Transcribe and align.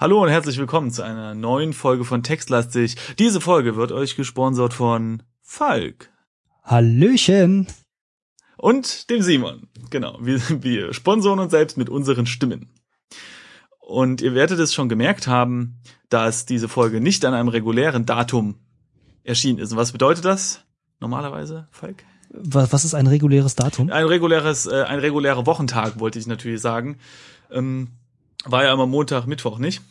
Hallo 0.00 0.22
und 0.22 0.28
herzlich 0.28 0.56
willkommen 0.58 0.92
zu 0.92 1.02
einer 1.02 1.34
neuen 1.34 1.72
Folge 1.72 2.04
von 2.04 2.22
Textlastig. 2.22 2.94
Diese 3.18 3.40
Folge 3.40 3.74
wird 3.74 3.90
euch 3.90 4.14
gesponsert 4.14 4.72
von 4.72 5.24
Falk. 5.42 6.12
Hallöchen. 6.62 7.66
Und 8.56 9.10
dem 9.10 9.22
Simon. 9.22 9.66
Genau, 9.90 10.16
wir, 10.20 10.40
wir 10.62 10.94
sponsoren 10.94 11.40
uns 11.40 11.50
selbst 11.50 11.76
mit 11.76 11.88
unseren 11.90 12.26
Stimmen. 12.26 12.70
Und 13.80 14.20
ihr 14.20 14.34
werdet 14.34 14.60
es 14.60 14.72
schon 14.72 14.88
gemerkt 14.88 15.26
haben, 15.26 15.80
dass 16.10 16.46
diese 16.46 16.68
Folge 16.68 17.00
nicht 17.00 17.24
an 17.24 17.34
einem 17.34 17.48
regulären 17.48 18.06
Datum 18.06 18.54
erschienen 19.24 19.58
ist. 19.58 19.72
Und 19.72 19.78
was 19.78 19.90
bedeutet 19.90 20.24
das 20.24 20.62
normalerweise, 21.00 21.66
Falk? 21.72 22.04
Was 22.30 22.84
ist 22.84 22.94
ein 22.94 23.08
reguläres 23.08 23.56
Datum? 23.56 23.90
Ein 23.90 24.06
reguläres, 24.06 24.66
äh, 24.66 24.84
ein 24.84 25.00
regulärer 25.00 25.44
Wochentag, 25.44 25.98
wollte 25.98 26.20
ich 26.20 26.28
natürlich 26.28 26.60
sagen. 26.60 26.98
Ähm, 27.50 27.88
war 28.44 28.64
ja 28.64 28.72
immer 28.72 28.86
Montag, 28.86 29.26
Mittwoch, 29.26 29.58
nicht? 29.58 29.82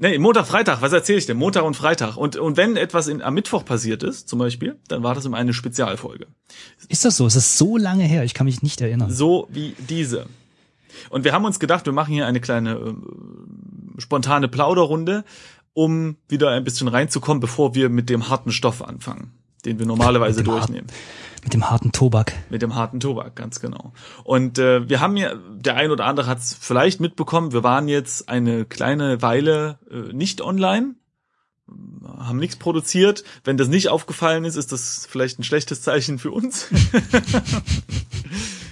Nee, 0.00 0.16
Montag, 0.18 0.46
Freitag, 0.46 0.80
was 0.80 0.92
erzähle 0.92 1.18
ich 1.18 1.26
denn? 1.26 1.36
Montag 1.36 1.64
und 1.64 1.74
Freitag. 1.74 2.16
Und, 2.16 2.36
und 2.36 2.56
wenn 2.56 2.76
etwas 2.76 3.08
in, 3.08 3.20
am 3.20 3.34
Mittwoch 3.34 3.64
passiert 3.64 4.04
ist, 4.04 4.28
zum 4.28 4.38
Beispiel, 4.38 4.78
dann 4.86 5.02
war 5.02 5.14
das 5.16 5.24
immer 5.24 5.38
eine 5.38 5.52
Spezialfolge. 5.52 6.28
Ist 6.88 7.04
das 7.04 7.16
so? 7.16 7.26
Es 7.26 7.34
ist 7.34 7.58
so 7.58 7.76
lange 7.76 8.04
her, 8.04 8.22
ich 8.22 8.32
kann 8.32 8.44
mich 8.44 8.62
nicht 8.62 8.80
erinnern. 8.80 9.10
So 9.10 9.48
wie 9.50 9.74
diese. 9.88 10.26
Und 11.10 11.24
wir 11.24 11.32
haben 11.32 11.44
uns 11.44 11.58
gedacht, 11.58 11.84
wir 11.86 11.92
machen 11.92 12.14
hier 12.14 12.26
eine 12.26 12.40
kleine 12.40 12.74
äh, 12.74 14.00
spontane 14.00 14.46
Plauderrunde, 14.46 15.24
um 15.72 16.16
wieder 16.28 16.50
ein 16.50 16.64
bisschen 16.64 16.86
reinzukommen, 16.86 17.40
bevor 17.40 17.74
wir 17.74 17.88
mit 17.88 18.08
dem 18.08 18.28
harten 18.28 18.52
Stoff 18.52 18.82
anfangen, 18.82 19.32
den 19.64 19.78
wir 19.78 19.86
normalerweise 19.86 20.42
durchnehmen. 20.42 20.86
Mit 21.42 21.54
dem 21.54 21.70
harten 21.70 21.92
Tobak. 21.92 22.32
Mit 22.50 22.62
dem 22.62 22.74
harten 22.74 23.00
Tobak, 23.00 23.36
ganz 23.36 23.60
genau. 23.60 23.92
Und 24.24 24.58
äh, 24.58 24.88
wir 24.88 25.00
haben 25.00 25.16
ja, 25.16 25.34
der 25.34 25.76
ein 25.76 25.90
oder 25.90 26.04
andere 26.04 26.26
hat 26.26 26.38
es 26.38 26.56
vielleicht 26.58 27.00
mitbekommen, 27.00 27.52
wir 27.52 27.62
waren 27.62 27.88
jetzt 27.88 28.28
eine 28.28 28.64
kleine 28.64 29.22
Weile 29.22 29.78
äh, 29.90 30.12
nicht 30.12 30.40
online, 30.40 30.94
haben 32.18 32.38
nichts 32.38 32.56
produziert. 32.56 33.24
Wenn 33.44 33.56
das 33.56 33.68
nicht 33.68 33.88
aufgefallen 33.88 34.44
ist, 34.44 34.56
ist 34.56 34.72
das 34.72 35.06
vielleicht 35.08 35.38
ein 35.38 35.44
schlechtes 35.44 35.82
Zeichen 35.82 36.18
für 36.18 36.30
uns. 36.30 36.66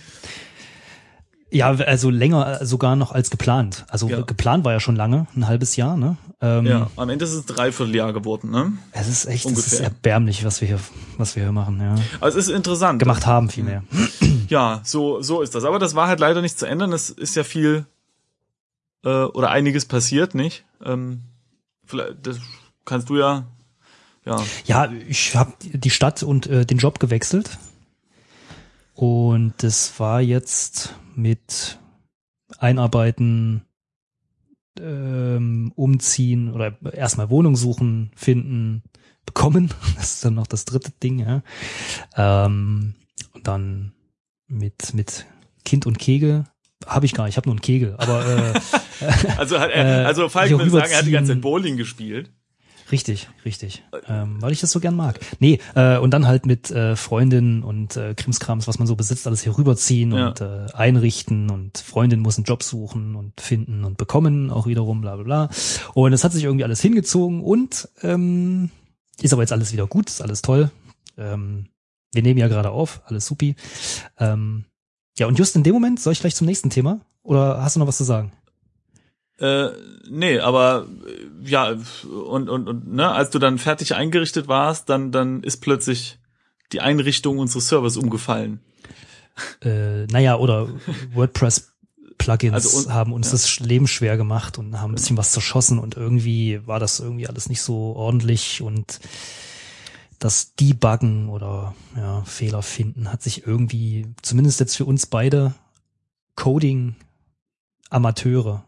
Ja, 1.50 1.70
also 1.70 2.10
länger 2.10 2.64
sogar 2.66 2.96
noch 2.96 3.12
als 3.12 3.30
geplant. 3.30 3.86
Also 3.88 4.08
ja. 4.08 4.20
geplant 4.20 4.64
war 4.64 4.72
ja 4.72 4.80
schon 4.80 4.96
lange, 4.96 5.26
ein 5.36 5.46
halbes 5.46 5.76
Jahr, 5.76 5.96
ne? 5.96 6.16
Ähm, 6.46 6.66
ja, 6.66 6.90
am 6.96 7.08
Ende 7.08 7.24
ist 7.24 7.32
es 7.32 7.42
ein 7.42 7.54
Dreivierteljahr 7.54 8.12
geworden, 8.12 8.50
ne? 8.50 8.72
Es 8.92 9.08
ist 9.08 9.26
echt 9.26 9.46
Ungefähr. 9.46 9.66
Es 9.66 9.72
ist 9.72 9.80
erbärmlich, 9.80 10.44
was 10.44 10.60
wir 10.60 10.68
hier, 10.68 10.80
was 11.16 11.34
wir 11.34 11.42
hier 11.42 11.52
machen, 11.52 11.80
ja. 11.80 11.96
Aber 12.20 12.28
es 12.28 12.36
ist 12.36 12.48
interessant. 12.48 12.98
Gemacht 13.00 13.26
haben 13.26 13.50
vielmehr. 13.50 13.82
Ja, 14.48 14.80
so, 14.84 15.22
so 15.22 15.42
ist 15.42 15.56
das. 15.56 15.64
Aber 15.64 15.80
das 15.80 15.96
war 15.96 16.06
halt 16.06 16.20
leider 16.20 16.40
nicht 16.40 16.56
zu 16.56 16.66
ändern. 16.66 16.92
Es 16.92 17.10
ist 17.10 17.34
ja 17.34 17.42
viel 17.42 17.84
äh, 19.04 19.24
oder 19.24 19.50
einiges 19.50 19.86
passiert, 19.86 20.36
nicht? 20.36 20.64
Ähm, 20.84 21.22
vielleicht, 21.84 22.24
das 22.24 22.38
kannst 22.84 23.08
du 23.08 23.16
ja. 23.16 23.46
Ja, 24.24 24.40
ja 24.66 24.92
ich 25.08 25.34
habe 25.34 25.52
die 25.60 25.90
Stadt 25.90 26.22
und 26.22 26.46
äh, 26.46 26.64
den 26.64 26.78
Job 26.78 27.00
gewechselt. 27.00 27.58
Und 28.94 29.54
das 29.58 29.98
war 29.98 30.20
jetzt 30.20 30.94
mit 31.16 31.78
Einarbeiten, 32.58 33.65
ähm, 34.80 35.72
umziehen 35.74 36.52
oder 36.52 36.76
erstmal 36.92 37.30
Wohnung 37.30 37.56
suchen, 37.56 38.10
finden, 38.14 38.82
bekommen. 39.24 39.70
Das 39.96 40.14
ist 40.14 40.24
dann 40.24 40.34
noch 40.34 40.46
das 40.46 40.64
dritte 40.64 40.92
Ding, 41.02 41.18
ja. 41.18 41.42
Ähm, 42.16 42.94
und 43.32 43.46
dann 43.46 43.92
mit, 44.48 44.94
mit 44.94 45.26
Kind 45.64 45.86
und 45.86 45.98
Kegel 45.98 46.44
habe 46.86 47.06
ich 47.06 47.14
gar 47.14 47.24
nicht, 47.24 47.32
ich 47.32 47.36
habe 47.36 47.48
nur 47.48 47.54
einen 47.54 47.62
Kegel, 47.62 47.94
aber 47.98 48.24
äh, 48.26 48.60
also 49.38 49.58
hat 49.58 49.70
er, 49.70 50.02
äh, 50.02 50.04
also 50.04 50.28
Falk 50.28 50.50
würde 50.50 50.70
sagen, 50.70 50.92
er 50.92 50.98
hat 50.98 51.06
die 51.06 51.10
ganze 51.10 51.32
Zeit 51.32 51.40
Bowling 51.40 51.76
gespielt. 51.76 52.30
Richtig, 52.92 53.28
richtig. 53.44 53.82
Ähm, 54.06 54.40
weil 54.40 54.52
ich 54.52 54.60
das 54.60 54.70
so 54.70 54.78
gern 54.78 54.94
mag. 54.94 55.18
Nee, 55.40 55.58
äh, 55.74 55.98
und 55.98 56.12
dann 56.12 56.26
halt 56.26 56.46
mit 56.46 56.70
äh, 56.70 56.94
Freundinnen 56.94 57.64
und 57.64 57.96
äh, 57.96 58.14
Krimskrams, 58.14 58.68
was 58.68 58.78
man 58.78 58.86
so 58.86 58.94
besitzt, 58.94 59.26
alles 59.26 59.42
hier 59.42 59.58
rüberziehen 59.58 60.12
ja. 60.12 60.28
und 60.28 60.40
äh, 60.40 60.66
einrichten 60.72 61.50
und 61.50 61.78
Freundin 61.78 62.20
muss 62.20 62.36
einen 62.36 62.44
Job 62.44 62.62
suchen 62.62 63.16
und 63.16 63.40
finden 63.40 63.84
und 63.84 63.96
bekommen, 63.96 64.50
auch 64.50 64.66
wiederum, 64.66 65.00
bla 65.00 65.16
bla 65.16 65.24
bla. 65.24 65.50
Und 65.94 66.12
es 66.12 66.22
hat 66.22 66.32
sich 66.32 66.44
irgendwie 66.44 66.64
alles 66.64 66.80
hingezogen 66.80 67.42
und 67.42 67.88
ähm, 68.02 68.70
ist 69.20 69.32
aber 69.32 69.42
jetzt 69.42 69.52
alles 69.52 69.72
wieder 69.72 69.86
gut, 69.86 70.08
ist 70.08 70.22
alles 70.22 70.42
toll. 70.42 70.70
Ähm, 71.18 71.66
wir 72.12 72.22
nehmen 72.22 72.38
ja 72.38 72.48
gerade 72.48 72.70
auf, 72.70 73.02
alles 73.06 73.26
supi. 73.26 73.56
Ähm, 74.18 74.64
ja, 75.18 75.26
und 75.26 75.38
just 75.38 75.56
in 75.56 75.64
dem 75.64 75.72
Moment, 75.72 75.98
soll 75.98 76.12
ich 76.12 76.20
gleich 76.20 76.36
zum 76.36 76.46
nächsten 76.46 76.70
Thema? 76.70 77.00
Oder 77.22 77.62
hast 77.62 77.74
du 77.74 77.80
noch 77.80 77.88
was 77.88 77.96
zu 77.96 78.04
sagen? 78.04 78.32
Äh, 79.38 79.68
nee, 80.08 80.38
aber 80.38 80.86
äh, 81.06 81.48
ja, 81.48 81.76
und, 82.04 82.48
und, 82.48 82.68
und 82.68 82.92
ne, 82.92 83.10
als 83.10 83.30
du 83.30 83.38
dann 83.38 83.58
fertig 83.58 83.94
eingerichtet 83.94 84.48
warst, 84.48 84.88
dann, 84.88 85.12
dann 85.12 85.42
ist 85.42 85.58
plötzlich 85.58 86.18
die 86.72 86.80
Einrichtung 86.80 87.38
unseres 87.38 87.68
Servers 87.68 87.96
umgefallen. 87.96 88.60
Äh, 89.62 90.06
naja, 90.06 90.36
oder 90.36 90.68
WordPress 91.12 91.72
Plugins 92.18 92.54
also, 92.54 92.90
haben 92.90 93.12
uns 93.12 93.26
ja. 93.26 93.32
das 93.32 93.60
Leben 93.60 93.86
schwer 93.86 94.16
gemacht 94.16 94.56
und 94.56 94.80
haben 94.80 94.92
ein 94.92 94.94
bisschen 94.94 95.18
was 95.18 95.32
zerschossen 95.32 95.78
und 95.78 95.96
irgendwie 95.96 96.66
war 96.66 96.80
das 96.80 97.00
irgendwie 97.00 97.28
alles 97.28 97.50
nicht 97.50 97.60
so 97.60 97.94
ordentlich 97.94 98.62
und 98.62 99.00
das 100.18 100.54
Debuggen 100.54 101.28
oder 101.28 101.74
ja, 101.94 102.24
Fehler 102.24 102.62
finden 102.62 103.12
hat 103.12 103.22
sich 103.22 103.46
irgendwie, 103.46 104.06
zumindest 104.22 104.60
jetzt 104.60 104.76
für 104.76 104.86
uns 104.86 105.06
beide, 105.06 105.54
Coding 106.36 106.96
Amateure 107.90 108.64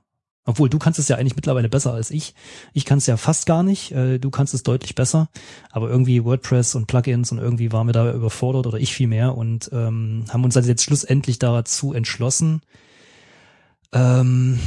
obwohl 0.48 0.70
du 0.70 0.78
kannst 0.78 0.98
es 0.98 1.09
ja 1.09 1.16
eigentlich 1.16 1.36
mittlerweile 1.36 1.69
besser 1.69 1.92
als 1.92 2.10
ich. 2.10 2.34
Ich 2.72 2.86
kann 2.86 2.97
es 2.97 3.06
ja 3.06 3.19
fast 3.19 3.44
gar 3.44 3.62
nicht. 3.62 3.92
Äh, 3.92 4.19
du 4.19 4.31
kannst 4.31 4.54
es 4.54 4.62
deutlich 4.62 4.94
besser. 4.94 5.28
Aber 5.70 5.91
irgendwie 5.91 6.25
WordPress 6.25 6.75
und 6.75 6.86
Plugins 6.86 7.31
und 7.31 7.38
irgendwie 7.38 7.70
waren 7.70 7.86
wir 7.86 7.92
da 7.92 8.14
überfordert 8.14 8.66
oder 8.66 8.78
ich 8.78 8.94
viel 8.94 9.09
mehr 9.09 9.36
und 9.36 9.69
ähm, 9.75 10.25
haben 10.31 10.44
uns 10.44 10.56
also 10.56 10.70
jetzt 10.70 10.82
schlussendlich 10.82 11.38
dazu 11.38 11.92
entschlossen, 11.92 12.62
ähm, 13.92 14.59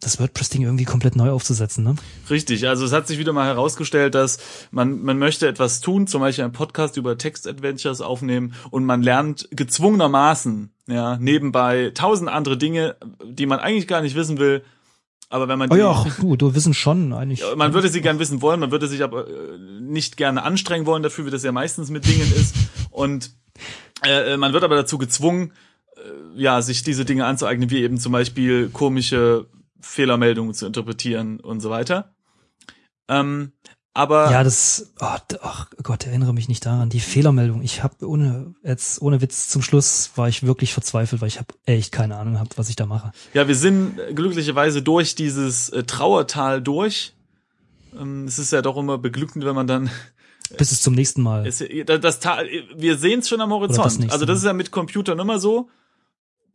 das 0.00 0.18
WordPress-Ding 0.18 0.62
irgendwie 0.62 0.86
komplett 0.86 1.16
neu 1.16 1.28
aufzusetzen, 1.28 1.84
ne? 1.84 1.96
Richtig, 2.30 2.66
also 2.66 2.86
es 2.86 2.92
hat 2.92 3.06
sich 3.06 3.18
wieder 3.18 3.34
mal 3.34 3.46
herausgestellt, 3.46 4.14
dass 4.14 4.38
man, 4.70 5.02
man 5.02 5.18
möchte 5.18 5.46
etwas 5.46 5.82
tun, 5.82 6.06
zum 6.06 6.22
Beispiel 6.22 6.44
einen 6.44 6.54
Podcast 6.54 6.96
über 6.96 7.18
Text-Adventures 7.18 8.00
aufnehmen 8.00 8.54
und 8.70 8.86
man 8.86 9.02
lernt 9.02 9.48
gezwungenermaßen, 9.50 10.70
ja, 10.86 11.18
nebenbei 11.18 11.90
tausend 11.92 12.30
andere 12.30 12.56
Dinge, 12.56 12.96
die 13.22 13.44
man 13.44 13.58
eigentlich 13.58 13.86
gar 13.86 14.00
nicht 14.00 14.14
wissen 14.14 14.38
will, 14.38 14.62
aber 15.30 15.46
wenn 15.46 15.60
man 15.60 15.70
oh 15.70 15.76
ja, 15.76 15.90
ach, 15.92 16.18
du, 16.18 16.54
wissen 16.56 16.74
schon 16.74 17.12
eigentlich. 17.12 17.42
Man 17.56 17.72
würde 17.72 17.88
sie 17.88 18.00
gern 18.00 18.18
wissen 18.18 18.42
wollen, 18.42 18.58
man 18.58 18.72
würde 18.72 18.88
sich 18.88 19.02
aber 19.04 19.28
äh, 19.28 19.58
nicht 19.80 20.16
gerne 20.16 20.42
anstrengen 20.42 20.86
wollen 20.86 21.04
dafür, 21.04 21.24
wie 21.24 21.30
das 21.30 21.44
ja 21.44 21.52
meistens 21.52 21.88
mit 21.88 22.04
Dingen 22.04 22.30
ist. 22.34 22.56
Und 22.90 23.30
äh, 24.04 24.36
man 24.36 24.52
wird 24.52 24.64
aber 24.64 24.74
dazu 24.74 24.98
gezwungen, 24.98 25.52
äh, 25.96 26.40
ja, 26.42 26.60
sich 26.62 26.82
diese 26.82 27.04
Dinge 27.04 27.26
anzueignen, 27.26 27.70
wie 27.70 27.82
eben 27.82 27.98
zum 27.98 28.10
Beispiel 28.10 28.70
komische 28.70 29.46
Fehlermeldungen 29.80 30.52
zu 30.52 30.66
interpretieren 30.66 31.38
und 31.38 31.60
so 31.60 31.70
weiter. 31.70 32.12
Ähm, 33.08 33.52
aber 33.92 34.30
ja, 34.30 34.44
das, 34.44 34.92
oh, 35.00 35.06
ach 35.42 35.66
Gott, 35.82 36.06
erinnere 36.06 36.32
mich 36.32 36.48
nicht 36.48 36.64
daran. 36.64 36.90
Die 36.90 37.00
Fehlermeldung. 37.00 37.62
Ich 37.62 37.82
habe 37.82 38.06
ohne 38.06 38.54
jetzt 38.62 39.02
ohne 39.02 39.20
Witz 39.20 39.48
zum 39.48 39.62
Schluss 39.62 40.12
war 40.14 40.28
ich 40.28 40.44
wirklich 40.44 40.72
verzweifelt, 40.72 41.20
weil 41.20 41.28
ich 41.28 41.38
habe 41.38 41.48
echt 41.66 41.90
keine 41.90 42.16
Ahnung 42.16 42.34
gehabt, 42.34 42.56
was 42.56 42.68
ich 42.68 42.76
da 42.76 42.86
mache. 42.86 43.10
Ja, 43.34 43.48
wir 43.48 43.56
sind 43.56 43.98
glücklicherweise 44.14 44.82
durch 44.82 45.16
dieses 45.16 45.70
äh, 45.70 45.82
Trauertal 45.82 46.62
durch. 46.62 47.14
Ähm, 47.98 48.26
es 48.26 48.38
ist 48.38 48.52
ja 48.52 48.62
doch 48.62 48.76
immer 48.76 48.96
beglückend, 48.96 49.44
wenn 49.44 49.56
man 49.56 49.66
dann 49.66 49.90
bis 50.56 50.70
es 50.70 50.82
zum 50.82 50.94
nächsten 50.94 51.22
Mal. 51.22 51.44
Ist, 51.44 51.64
das, 51.86 52.00
das 52.00 52.20
Tal, 52.20 52.48
wir 52.76 52.96
sehen 52.96 53.20
es 53.20 53.28
schon 53.28 53.40
am 53.40 53.50
Horizont. 53.50 54.04
Das 54.04 54.12
also 54.12 54.24
das 54.24 54.38
ist 54.38 54.44
ja 54.44 54.52
mit 54.52 54.70
Computern 54.70 55.18
immer 55.18 55.40
so. 55.40 55.68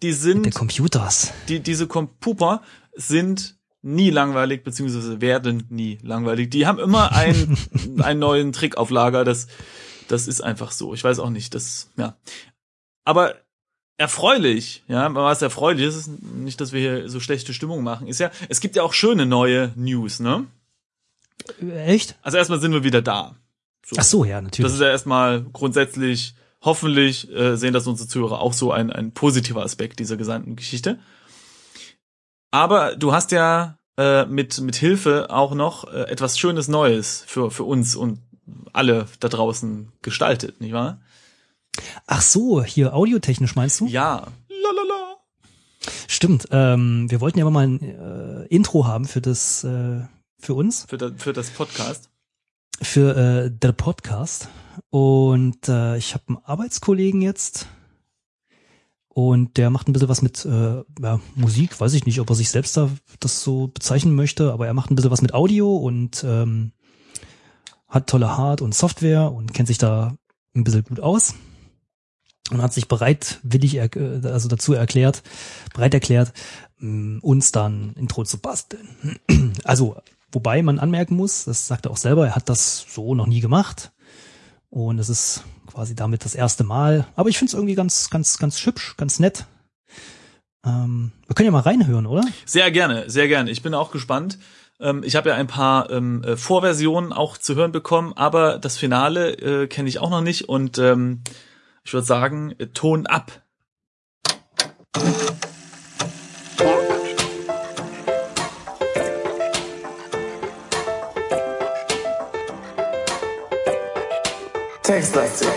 Die 0.01 0.13
sind 0.13 0.38
mit 0.38 0.45
den 0.47 0.53
Computers. 0.53 1.34
Die 1.50 1.59
diese 1.59 1.88
Computer 1.88 2.62
sind 2.95 3.54
nie 3.85 4.09
langweilig, 4.09 4.63
beziehungsweise 4.63 5.22
werden 5.22 5.68
nie 5.69 6.00
langweilig. 6.01 6.50
Die 6.50 6.65
haben 6.65 6.80
immer 6.80 7.12
einen, 7.12 7.57
einen 8.01 8.19
neuen 8.19 8.51
Trick 8.51 8.77
auf 8.77 8.89
Lager. 8.89 9.24
Das, 9.24 9.48
das 10.07 10.27
ist 10.27 10.42
einfach 10.42 10.71
so. 10.71 10.94
Ich 10.94 11.04
weiß 11.04 11.19
auch 11.19 11.30
nicht, 11.30 11.54
das, 11.54 11.92
ja. 11.95 12.18
Aber 13.06 13.36
erfreulich, 13.98 14.83
ja, 14.88 15.13
was 15.13 15.44
erfreulich 15.44 15.86
ist, 15.86 15.95
ist 15.95 16.24
nicht, 16.24 16.59
dass 16.59 16.74
wir 16.74 16.80
hier 16.81 17.09
so 17.09 17.19
schlechte 17.19 17.54
Stimmung 17.54 17.83
machen, 17.83 18.07
ist 18.07 18.19
ja, 18.19 18.31
es 18.50 18.59
gibt 18.59 18.75
ja 18.75 18.83
auch 18.83 18.94
schöne 18.94 19.25
neue 19.25 19.71
News, 19.75 20.19
ne? 20.19 20.48
Echt? 21.86 22.18
Also 22.24 22.38
erstmal 22.38 22.59
sind 22.59 22.74
wir 22.74 22.83
wieder 22.83 23.04
da. 23.04 23.36
So. 23.86 23.95
Ach 24.00 24.04
so, 24.04 24.25
ja, 24.25 24.42
natürlich. 24.42 24.65
Das 24.65 24.74
ist 24.74 24.81
ja 24.81 24.89
erstmal 24.89 25.44
grundsätzlich, 25.44 26.33
hoffentlich 26.62 27.31
äh, 27.31 27.56
sehen 27.56 27.74
das 27.74 27.86
unsere 27.86 28.09
Zuhörer 28.09 28.42
auch 28.42 28.54
so 28.54 28.71
ein, 28.71 28.92
ein 28.92 29.12
positiver 29.12 29.63
Aspekt 29.63 30.00
dieser 30.00 30.18
gesamten 30.18 30.56
Geschichte. 30.56 30.98
Aber 32.50 32.95
du 32.95 33.13
hast 33.13 33.31
ja 33.31 33.77
äh, 33.97 34.25
mit, 34.25 34.59
mit 34.62 34.75
Hilfe 34.75 35.30
auch 35.30 35.53
noch 35.53 35.92
äh, 35.92 36.03
etwas 36.03 36.38
Schönes 36.38 36.68
Neues 36.68 37.24
für, 37.27 37.51
für 37.51 37.63
uns 37.63 37.95
und 37.95 38.19
alle 38.74 39.07
da 39.19 39.30
draußen 39.30 39.92
gestaltet, 40.01 40.62
nicht 40.62 40.74
wahr? 40.74 41.00
Ach 42.07 42.21
so, 42.21 42.63
hier 42.63 42.94
audiotechnisch 42.94 43.56
meinst 43.56 43.80
du? 43.80 43.88
Ja. 43.88 44.27
Lalala. 44.50 45.18
Stimmt. 46.07 46.47
Ähm, 46.51 47.09
wir 47.09 47.21
wollten 47.21 47.39
ja 47.39 47.50
mal 47.50 47.68
ein 47.68 47.81
äh, 47.81 48.45
Intro 48.47 48.86
haben 48.86 49.06
für 49.06 49.21
das, 49.21 49.63
äh, 49.63 50.01
für 50.39 50.53
uns. 50.53 50.86
Für, 50.88 50.97
das, 50.97 51.13
für 51.18 51.33
das 51.33 51.50
Podcast. 51.50 52.09
Für 52.81 53.15
äh, 53.45 53.51
der 53.51 53.71
Podcast. 53.71 54.50
Und 54.89 55.68
äh, 55.69 55.97
ich 55.97 56.13
habe 56.13 56.24
einen 56.27 56.38
Arbeitskollegen 56.44 57.21
jetzt. 57.21 57.68
Und 59.17 59.56
der 59.56 59.69
macht 59.69 59.88
ein 59.88 59.94
bisschen 59.94 60.09
was 60.09 60.21
mit 60.21 60.44
äh, 60.44 60.83
ja, 61.00 61.21
Musik, 61.35 61.79
weiß 61.79 61.94
ich 61.94 62.06
nicht, 62.06 62.19
ob 62.19 62.29
er 62.29 62.35
sich 62.35 62.50
selbst 62.50 62.75
da 62.75 62.89
das 63.21 63.41
so 63.41 63.67
bezeichnen 63.67 64.13
möchte, 64.13 64.51
aber 64.51 64.67
er 64.67 64.73
macht 64.73 64.91
ein 64.91 64.95
bisschen 64.95 65.09
was 65.09 65.21
mit 65.21 65.33
Audio 65.33 65.73
und 65.73 66.25
ähm, 66.27 66.73
hat 67.88 68.07
tolle 68.07 68.35
Hard- 68.35 68.62
und 68.62 68.75
Software 68.75 69.31
und 69.31 69.53
kennt 69.53 69.69
sich 69.69 69.77
da 69.77 70.17
ein 70.53 70.65
bisschen 70.65 70.83
gut 70.83 71.00
aus 71.00 71.35
und 72.51 72.62
hat 72.62 72.73
sich 72.73 72.89
bereitwillig 72.89 73.75
er, 73.75 73.95
äh, 73.95 74.27
also 74.27 74.50
dazu 74.50 74.73
erklärt, 74.73 75.23
bereit 75.73 75.94
erklärt, 75.94 76.33
mm, 76.79 77.19
uns 77.19 77.53
dann 77.53 77.94
Intro 77.94 78.25
zu 78.25 78.38
basteln. 78.39 78.89
Also, 79.63 79.95
wobei 80.33 80.61
man 80.61 80.77
anmerken 80.77 81.15
muss, 81.15 81.45
das 81.45 81.68
sagt 81.68 81.85
er 81.85 81.91
auch 81.91 81.97
selber, 81.97 82.27
er 82.27 82.35
hat 82.35 82.50
das 82.50 82.85
so 82.89 83.15
noch 83.15 83.27
nie 83.27 83.39
gemacht. 83.39 83.94
Und 84.69 85.00
es 85.00 85.07
ist 85.07 85.45
quasi 85.75 85.94
damit 85.94 86.24
das 86.24 86.36
erste 86.36 86.63
Mal. 86.63 87.06
Aber 87.18 87.27
ich 87.27 87.38
finde 87.38 87.50
es 87.50 87.54
irgendwie 87.54 87.75
ganz, 87.75 88.10
ganz, 88.10 88.38
ganz 88.38 88.66
hübsch, 88.66 88.95
ganz 88.95 89.19
nett. 89.19 89.45
Ähm, 90.66 91.12
wir 91.27 91.36
können 91.36 91.48
ja 91.48 91.51
mal 91.51 91.60
reinhören, 91.60 92.06
oder? 92.06 92.24
Sehr 92.45 92.72
gerne, 92.72 93.10
sehr 93.10 93.27
gerne. 93.27 93.51
Ich 93.51 93.62
bin 93.62 93.74
auch 93.74 93.92
gespannt. 93.92 94.39
Ähm, 94.80 95.04
ich 95.04 95.18
habe 95.18 95.30
ja 95.30 95.36
ein 95.36 95.48
paar 95.48 95.89
ähm, 95.92 96.24
äh, 96.24 96.38
Vorversionen 96.38 97.12
auch 97.12 97.38
zu 97.38 97.56
hören 97.56 97.74
bekommen, 97.74 98.13
aber 98.16 98.57
das 98.57 98.77
Finale 98.77 99.33
äh, 99.33 99.68
kenne 99.68 99.89
ich 99.89 100.00
auch 100.00 100.10
noch 100.10 100.22
nicht 100.22 100.48
und 100.48 100.77
ähm, 100.77 101.22
ich 101.83 101.94
würde 101.94 102.07
sagen, 102.07 102.56
äh, 102.57 102.68
Ton 102.68 103.06
ab. 103.06 103.44
Textlastig. 114.85 115.47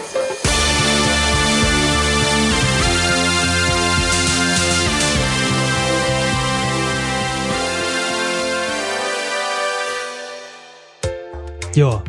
Ja, 11.75 12.02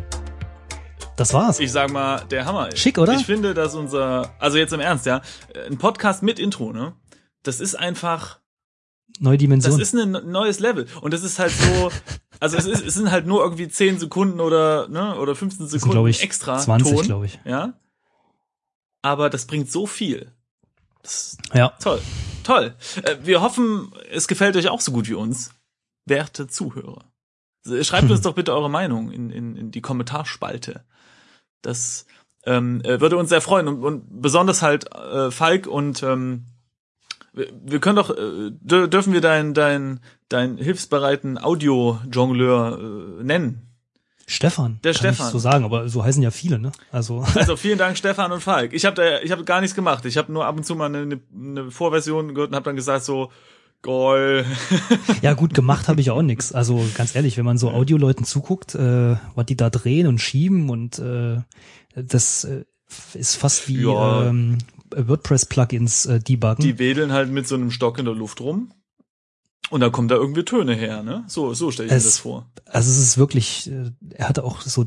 das 1.18 1.33
war's. 1.33 1.60
Ich 1.60 1.74
sag 1.74 1.92
mal, 1.92 2.24
der 2.31 2.45
Hammer. 2.45 2.69
Schick, 2.74 2.98
oder? 2.98 3.16
Ich 3.16 3.25
finde, 3.25 3.54
dass 3.54 3.75
unser, 3.75 4.33
also 4.39 4.57
jetzt 4.57 4.71
im 4.71 4.80
Ernst, 4.80 5.06
ja, 5.06 5.21
ein 5.69 5.77
Podcast 5.77 6.24
mit 6.24 6.39
Intro, 6.39 6.71
ne? 6.71 6.94
Das 7.44 7.60
ist 7.60 7.75
einfach 7.75 8.39
neue 9.19 9.38
Dimension. 9.38 9.77
Das 9.77 9.81
ist 9.81 9.94
ein 9.94 10.31
neues 10.31 10.62
Level 10.62 10.88
und 11.01 11.13
das 11.13 11.24
ist 11.24 11.38
halt 11.38 11.51
so, 11.51 11.92
also 12.40 12.58
es 12.58 12.66
ist, 12.66 12.86
es 12.86 12.94
sind 12.94 13.12
halt 13.12 13.26
nur 13.26 13.44
irgendwie 13.44 13.68
10 13.68 14.00
Sekunden 14.00 14.40
oder 14.40 14.88
ne 14.88 15.20
oder 15.20 15.36
15 15.36 15.68
Sekunden 15.68 16.08
ich, 16.08 16.24
extra 16.24 16.58
20, 16.58 17.02
glaube 17.04 17.26
ich. 17.26 17.40
Ja. 17.46 17.74
Aber 19.02 19.30
das 19.30 19.46
bringt 19.46 19.72
so 19.72 19.88
viel. 19.88 20.32
Das 21.02 21.38
ja. 21.54 21.70
Toll. 21.82 22.02
Toll. 22.44 22.76
Äh, 23.04 23.18
wir 23.24 23.42
hoffen, 23.42 23.94
es 24.12 24.28
gefällt 24.28 24.56
euch 24.56 24.70
auch 24.70 24.82
so 24.82 24.92
gut 24.92 25.08
wie 25.08 25.14
uns, 25.14 25.52
werte 26.06 26.48
Zuhörer. 26.48 27.06
Schreibt 27.82 28.10
uns 28.10 28.22
doch 28.24 28.36
bitte 28.36 28.54
eure 28.54 28.70
Meinung 28.70 29.12
in, 29.12 29.30
in, 29.30 29.56
in 29.56 29.72
die 29.72 29.82
Kommentarspalte. 29.82 30.86
Das 31.62 32.06
ähm, 32.46 32.82
äh, 32.82 33.02
würde 33.02 33.18
uns 33.18 33.30
sehr 33.30 33.42
freuen 33.42 33.68
und, 33.68 33.84
und 33.84 34.22
besonders 34.22 34.62
halt 34.62 34.94
äh, 34.96 35.30
Falk 35.30 35.68
und 35.68 36.04
ähm, 36.04 36.46
wir, 37.64 37.80
können 37.80 37.96
doch 37.96 38.10
äh, 38.10 38.52
dürfen 38.88 39.14
wir 39.14 39.22
deinen 39.22 39.54
dein, 39.54 40.00
dein 40.30 40.58
hilfsbereiten 40.58 41.38
Audio-Jongleur 41.38 42.80
äh, 43.20 43.24
nennen. 43.24 43.66
Stefan. 44.28 44.80
Der 44.84 44.94
kann 44.94 45.00
Stefan. 45.00 45.28
Ich 45.28 45.32
so 45.32 45.40
sagen, 45.40 45.66
aber 45.66 45.90
so 45.90 46.04
heißen 46.04 46.22
ja 46.22 46.30
viele, 46.30 46.60
ne? 46.60 46.72
Also. 46.92 47.26
Also 47.34 47.56
vielen 47.58 47.80
Dank 47.80 47.98
Stefan 47.98 48.32
und 48.32 48.42
Falk. 48.42 48.74
Ich 48.74 48.86
habe 48.86 48.96
da 48.96 49.20
ich 49.22 49.32
habe 49.32 49.44
gar 49.44 49.60
nichts 49.60 49.76
gemacht. 49.76 50.06
Ich 50.06 50.18
habe 50.18 50.32
nur 50.32 50.46
ab 50.46 50.56
und 50.56 50.66
zu 50.66 50.76
mal 50.76 50.86
eine, 50.86 51.20
eine 51.34 51.72
Vorversion 51.72 52.36
gehört 52.36 52.52
und 52.52 52.56
habe 52.56 52.66
dann 52.66 52.76
gesagt 52.76 53.04
so 53.04 53.32
Geil. 53.82 54.46
ja, 55.22 55.34
gut 55.34 55.54
gemacht 55.54 55.88
habe 55.88 56.02
ich 56.02 56.12
auch 56.12 56.22
nix. 56.22 56.52
Also 56.52 56.86
ganz 56.96 57.16
ehrlich, 57.16 57.38
wenn 57.38 57.46
man 57.46 57.58
so 57.58 57.72
Audioleuten 57.72 58.26
zuguckt, 58.26 58.76
äh, 58.76 59.16
was 59.36 59.46
die 59.46 59.56
da 59.56 59.70
drehen 59.70 60.08
und 60.08 60.20
schieben 60.20 60.70
und 60.70 61.00
äh, 61.00 61.38
das 61.96 62.44
äh, 62.44 62.66
ist 63.14 63.38
fast 63.38 63.70
wie 63.70 63.84
ja. 63.84 64.28
ähm, 64.28 64.58
WordPress-Plugins 64.96 66.06
äh, 66.06 66.20
debuggen. 66.20 66.64
Die 66.64 66.80
wedeln 66.80 67.12
halt 67.12 67.32
mit 67.32 67.48
so 67.48 67.56
einem 67.56 67.72
Stock 67.72 68.00
in 68.00 68.06
der 68.06 68.16
Luft 68.16 68.42
rum. 68.42 68.72
Und 69.70 69.82
da 69.82 69.90
kommen 69.90 70.08
da 70.08 70.16
irgendwie 70.16 70.44
Töne 70.44 70.74
her, 70.74 71.04
ne? 71.04 71.26
So, 71.28 71.54
so 71.54 71.70
stelle 71.70 71.90
ich 71.90 71.94
es, 71.94 72.04
mir 72.04 72.10
das 72.10 72.18
vor. 72.20 72.50
Also 72.66 72.90
es 72.90 72.98
ist 72.98 73.18
wirklich, 73.20 73.70
äh, 73.70 73.92
er 74.16 74.28
hatte 74.28 74.44
auch 74.44 74.62
so 74.62 74.86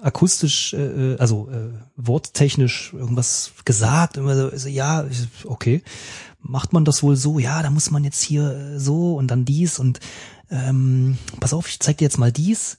akustisch, 0.00 0.72
äh, 0.72 1.16
also 1.18 1.50
äh, 1.50 1.72
worttechnisch 1.96 2.94
irgendwas 2.94 3.52
gesagt, 3.66 4.16
immer 4.16 4.34
so, 4.34 4.56
so 4.56 4.68
ja, 4.68 5.06
okay 5.44 5.82
macht 6.48 6.72
man 6.72 6.84
das 6.84 7.02
wohl 7.02 7.16
so, 7.16 7.38
ja, 7.38 7.62
da 7.62 7.70
muss 7.70 7.90
man 7.90 8.04
jetzt 8.04 8.22
hier 8.22 8.50
äh, 8.50 8.78
so 8.78 9.16
und 9.16 9.30
dann 9.30 9.44
dies 9.44 9.78
und 9.78 10.00
ähm, 10.50 11.18
pass 11.40 11.52
auf, 11.52 11.68
ich 11.68 11.80
zeig 11.80 11.98
dir 11.98 12.04
jetzt 12.04 12.18
mal 12.18 12.32
dies 12.32 12.78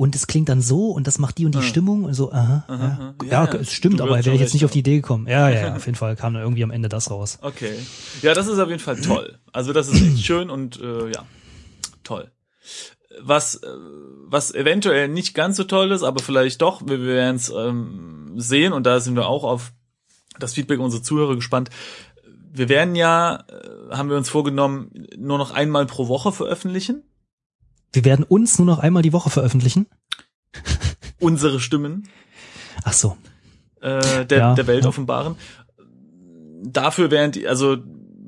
und 0.00 0.14
es 0.14 0.26
klingt 0.26 0.48
dann 0.48 0.62
so 0.62 0.92
und 0.92 1.06
das 1.06 1.18
macht 1.18 1.36
die 1.36 1.44
und 1.44 1.54
die 1.54 1.58
ja. 1.58 1.64
Stimmung 1.64 2.04
und 2.04 2.14
so, 2.14 2.32
aha, 2.32 2.64
aha 2.68 3.14
ja. 3.22 3.44
Ja, 3.44 3.52
ja, 3.52 3.60
es 3.60 3.70
stimmt, 3.70 4.00
aber 4.00 4.24
wäre 4.24 4.34
ich 4.34 4.40
jetzt 4.40 4.54
nicht 4.54 4.64
auf 4.64 4.70
die 4.70 4.78
Idee 4.78 4.96
gekommen. 4.96 5.26
Ja, 5.26 5.50
ja, 5.50 5.74
auf 5.76 5.84
jeden 5.84 5.98
Fall 5.98 6.16
kam 6.16 6.32
dann 6.32 6.42
irgendwie 6.42 6.64
am 6.64 6.70
Ende 6.70 6.88
das 6.88 7.10
raus. 7.10 7.36
Okay. 7.42 7.74
Ja, 8.22 8.32
das 8.32 8.46
ist 8.46 8.58
auf 8.58 8.70
jeden 8.70 8.80
Fall 8.80 8.98
toll. 8.98 9.38
Also 9.52 9.74
das 9.74 9.88
ist 9.88 10.00
echt 10.00 10.24
schön 10.24 10.48
und 10.48 10.80
äh, 10.80 11.10
ja, 11.10 11.26
toll. 12.02 12.30
Was, 13.20 13.56
äh, 13.56 13.68
was 14.24 14.54
eventuell 14.54 15.08
nicht 15.08 15.34
ganz 15.34 15.58
so 15.58 15.64
toll 15.64 15.92
ist, 15.92 16.02
aber 16.02 16.22
vielleicht 16.22 16.62
doch, 16.62 16.80
wir, 16.86 16.98
wir 17.00 17.14
werden 17.16 17.36
es 17.36 17.50
ähm, 17.50 18.32
sehen 18.36 18.72
und 18.72 18.86
da 18.86 19.00
sind 19.00 19.16
wir 19.16 19.26
auch 19.26 19.44
auf 19.44 19.74
das 20.38 20.54
Feedback 20.54 20.80
unserer 20.80 21.02
Zuhörer 21.02 21.34
gespannt 21.34 21.68
wir 22.52 22.68
werden 22.68 22.96
ja, 22.96 23.44
äh, 23.48 23.94
haben 23.94 24.10
wir 24.10 24.16
uns 24.16 24.28
vorgenommen, 24.28 24.90
nur 25.16 25.38
noch 25.38 25.52
einmal 25.52 25.86
pro 25.86 26.08
Woche 26.08 26.32
veröffentlichen. 26.32 27.04
Wir 27.92 28.04
werden 28.04 28.24
uns 28.24 28.58
nur 28.58 28.66
noch 28.66 28.78
einmal 28.78 29.02
die 29.02 29.12
Woche 29.12 29.30
veröffentlichen. 29.30 29.86
Unsere 31.18 31.60
Stimmen. 31.60 32.08
Ach 32.84 32.92
so. 32.92 33.16
Äh, 33.80 34.26
der, 34.26 34.38
ja, 34.38 34.54
der 34.54 34.66
Welt 34.66 34.84
ja. 34.84 34.88
offenbaren. 34.88 35.36
Dafür 36.62 37.10
während, 37.10 37.36
die, 37.36 37.48
also 37.48 37.78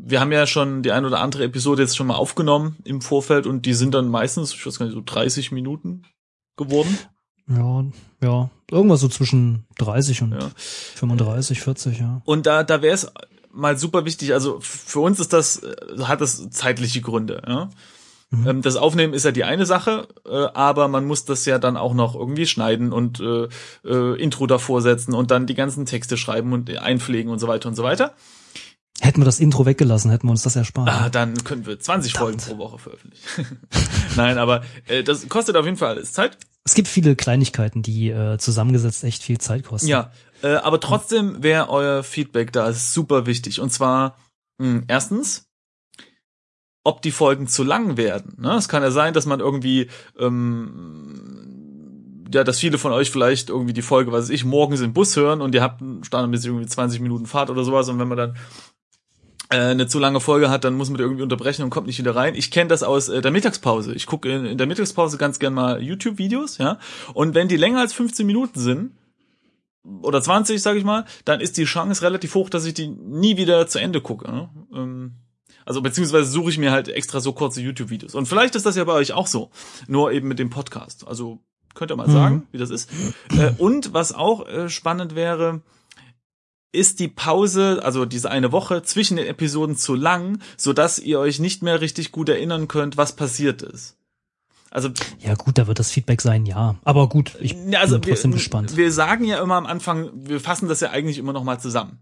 wir 0.05 0.21
haben 0.21 0.33
ja 0.33 0.47
schon 0.47 0.83
die 0.83 0.93
ein 0.93 1.05
oder 1.05 1.21
andere 1.21 1.45
Episode 1.45 1.83
jetzt 1.83 1.97
schon 1.97 2.07
mal 2.07 2.17
aufgenommen 2.17 2.77
im 2.85 3.01
Vorfeld 3.01 3.47
und 3.47 3.67
die 3.67 3.75
sind 3.75 3.95
dann 3.95 4.09
meistens, 4.09 4.53
ich 4.53 4.67
weiß 4.67 4.79
gar 4.79 4.87
nicht, 4.87 4.95
so 4.95 5.03
30 5.05 5.53
Minuten 5.53 6.03
geworden. 6.57 6.99
Ja, 7.49 7.85
ja, 8.23 8.51
irgendwas 8.71 9.01
so 9.01 9.09
zwischen 9.09 9.65
30 9.79 10.23
und 10.23 10.33
ja. 10.33 10.51
35, 10.57 11.61
40, 11.61 11.99
ja. 11.99 12.23
Und 12.25 12.47
da, 12.47 12.65
da 12.65 12.83
wäre 12.83 12.95
es 12.95 13.13
mal 13.53 13.77
super 13.79 14.05
wichtig. 14.05 14.33
Also 14.33 14.59
für 14.61 15.01
uns 15.01 15.21
ist 15.21 15.33
das, 15.33 15.63
äh, 15.63 15.77
hat 16.03 16.21
das 16.21 16.51
zeitliche 16.51 17.01
Gründe. 17.01 17.43
Ja? 17.47 17.71
Mhm. 18.33 18.49
Ähm, 18.49 18.63
das 18.63 18.77
Aufnehmen 18.77 19.13
ist 19.13 19.25
ja 19.25 19.31
die 19.31 19.45
eine 19.45 19.67
Sache, 19.67 20.09
äh, 20.27 20.47
aber 20.55 20.89
man 20.89 21.05
muss 21.05 21.25
das 21.25 21.45
ja 21.45 21.59
dann 21.59 21.77
auch 21.77 21.95
noch 21.95 22.15
irgendwie 22.15 22.47
schneiden 22.47 22.93
und 22.93 23.21
äh, 23.21 23.49
äh, 23.85 24.21
Intro 24.21 24.47
davor 24.47 24.81
setzen 24.81 25.15
und 25.15 25.31
dann 25.31 25.47
die 25.47 25.55
ganzen 25.55 25.85
Texte 25.85 26.17
schreiben 26.17 26.53
und 26.53 26.77
einpflegen 26.77 27.31
und 27.31 27.39
so 27.39 27.47
weiter 27.47 27.69
und 27.69 27.75
so 27.75 27.83
weiter. 27.83 28.15
Hätten 29.01 29.21
wir 29.21 29.25
das 29.25 29.41
Intro 29.41 29.67
weggelassen, 29.67 30.11
hätten 30.11 30.27
wir 30.27 30.31
uns 30.31 30.43
das 30.43 30.57
erspart. 30.57 30.89
Ah, 30.89 31.09
dann 31.11 31.35
könnten 31.45 31.67
wir 31.67 31.79
20 31.79 32.13
Verdammt. 32.13 32.43
Folgen 32.43 32.59
pro 32.59 32.65
Woche 32.65 32.79
veröffentlichen. 32.79 33.61
Nein, 34.17 34.39
aber 34.39 34.63
äh, 34.87 35.03
das 35.03 35.29
kostet 35.29 35.57
auf 35.57 35.65
jeden 35.65 35.77
Fall 35.77 35.91
alles 35.91 36.13
Zeit. 36.13 36.39
Es 36.65 36.75
gibt 36.75 36.89
viele 36.89 37.17
Kleinigkeiten, 37.17 37.83
die 37.83 38.11
äh, 38.11 38.39
zusammengesetzt 38.39 39.03
echt 39.05 39.23
viel 39.23 39.39
Zeit 39.39 39.65
kosten. 39.65 39.89
Ja, 39.89 40.13
äh, 40.43 40.55
aber 40.55 40.81
trotzdem 40.81 41.43
wäre 41.43 41.69
euer 41.69 42.03
Feedback 42.03 42.53
da 42.53 42.73
super 42.73 43.27
wichtig. 43.27 43.61
Und 43.61 43.71
zwar 43.71 44.17
mh, 44.59 44.67
hm, 44.67 44.85
erstens, 44.89 45.51
ob 46.85 47.03
die 47.03 47.11
Folgen 47.11 47.47
zu 47.47 47.63
lang 47.63 47.97
werden. 47.97 48.35
Ne? 48.39 48.55
Es 48.55 48.69
kann 48.69 48.83
ja 48.83 48.91
sein, 48.91 49.15
dass 49.15 49.27
man 49.27 49.41
irgendwie 49.41 49.89
ähm, 50.19 51.43
ja, 52.33 52.45
dass 52.45 52.59
viele 52.59 52.79
von 52.79 52.93
euch 52.93 53.11
vielleicht 53.11 53.51
irgendwie 53.51 53.75
die 53.75 53.83
Folge, 53.83 54.13
weiß 54.13 54.31
ich, 54.31 54.45
morgens 54.45 54.81
im 54.81 54.93
Bus 54.93 55.17
hören 55.17 55.41
und 55.41 55.55
ihr 55.55 55.63
habt 55.63 55.83
standardmäßig 56.03 56.47
irgendwie 56.47 56.67
20 56.67 57.01
Minuten 57.01 57.27
Fahrt 57.27 57.51
oder 57.51 57.65
sowas 57.65 57.89
und 57.89 57.99
wenn 57.99 58.09
man 58.09 58.19
dann 58.19 58.37
äh, 59.51 59.59
eine 59.59 59.87
zu 59.87 59.99
lange 59.99 60.21
Folge 60.21 60.51
hat, 60.51 60.65
dann 60.65 60.75
muss 60.75 60.91
man 60.91 61.01
irgendwie 61.01 61.23
unterbrechen 61.23 61.63
und 61.63 61.71
kommt 61.71 61.87
nicht 61.87 61.99
wieder 61.99 62.17
rein. 62.17 62.35
Ich 62.35 62.51
kenne 62.51 62.69
das 62.69 62.83
aus 62.83 63.09
äh, 63.09 63.21
der 63.21 63.31
Mittagspause. 63.31 63.93
Ich 63.95 64.07
gucke 64.07 64.31
in, 64.31 64.47
in 64.47 64.59
der 64.59 64.67
Mittagspause 64.67 65.19
ganz 65.19 65.39
gern 65.39 65.55
mal 65.55 65.83
YouTube-Videos, 65.83 66.59
ja. 66.59 66.79
Und 67.13 67.35
wenn 67.35 67.49
die 67.49 67.57
länger 67.57 67.81
als 67.81 67.93
15 67.93 68.27
Minuten 68.27 68.59
sind, 68.59 68.93
oder 70.03 70.23
20, 70.23 70.63
sage 70.63 70.79
ich 70.79 70.85
mal, 70.85 71.05
dann 71.25 71.41
ist 71.41 71.57
die 71.57 71.65
Chance 71.65 72.03
relativ 72.03 72.37
hoch, 72.37 72.49
dass 72.49 72.65
ich 72.65 72.75
die 72.75 72.87
nie 72.87 73.37
wieder 73.37 73.67
zu 73.67 73.81
Ende 73.81 74.01
gucke. 74.01 74.31
Ne? 74.31 74.49
Ähm, 74.73 75.15
also 75.65 75.83
beziehungsweise 75.83 76.31
suche 76.31 76.51
ich 76.51 76.59
mir 76.59 76.73
halt 76.73 76.89
extra 76.89 77.21
so 77.21 77.33
kurze 77.33 77.61
YouTube-Videos. 77.61 78.15
Und 78.15 78.27
vielleicht 78.27 78.55
ist 78.55 78.67
das 78.67 78.77
ja 78.77 78.85
bei 78.85 78.93
euch 78.93 79.13
auch 79.13 79.27
so, 79.27 79.51
nur 79.87 80.13
eben 80.13 80.29
mit 80.29 80.39
dem 80.39 80.51
Podcast. 80.51 81.07
Also 81.07 81.39
könnt 81.75 81.91
ihr 81.91 81.97
mal 81.97 82.09
mhm. 82.09 82.13
sagen, 82.13 82.47
wie 82.53 82.59
das 82.59 82.71
ist. 82.71 82.91
Äh, 83.37 83.53
und 83.59 83.95
was 83.95 84.13
auch 84.13 84.47
äh, 84.47 84.69
spannend 84.69 85.15
wäre, 85.15 85.63
ist 86.73 87.01
die 87.01 87.09
Pause, 87.09 87.81
also 87.83 88.07
diese 88.07 88.31
eine 88.31 88.51
Woche 88.51 88.83
zwischen 88.83 89.17
den 89.17 89.27
Episoden 89.27 89.77
zu 89.77 89.95
lang, 89.95 90.41
so 90.57 90.73
dass 90.73 90.99
ihr 90.99 91.19
euch 91.21 91.39
nicht 91.39 91.63
mehr 91.63 91.81
richtig 91.81 92.13
gut 92.13 92.29
erinnern 92.29 92.67
könnt, 92.67 92.97
was 92.97 93.15
passiert 93.15 93.63
ist. 93.63 93.97
Also 94.71 94.89
ja 95.19 95.35
gut, 95.35 95.59
da 95.59 95.67
wird 95.67 95.79
das 95.79 95.91
Feedback 95.91 96.23
sein, 96.23 96.47
ja. 96.47 96.77
Aber 96.83 97.09
gut, 97.11 97.37
ich 97.41 97.55
also 97.77 97.99
bin 97.99 98.11
trotzdem 98.11 98.33
wir, 98.33 98.37
gespannt. 98.39 98.75
Wir 98.75 98.91
sagen 98.91 99.27
ja 99.27 99.43
immer 99.43 99.57
am 99.57 99.67
Anfang, 99.67 100.11
wir 100.15 100.41
fassen 100.41 100.67
das 100.67 100.81
ja 100.81 100.91
eigentlich 100.91 101.19
immer 101.19 101.35
noch 101.35 101.45
mal 101.45 101.61
zusammen. 101.61 101.99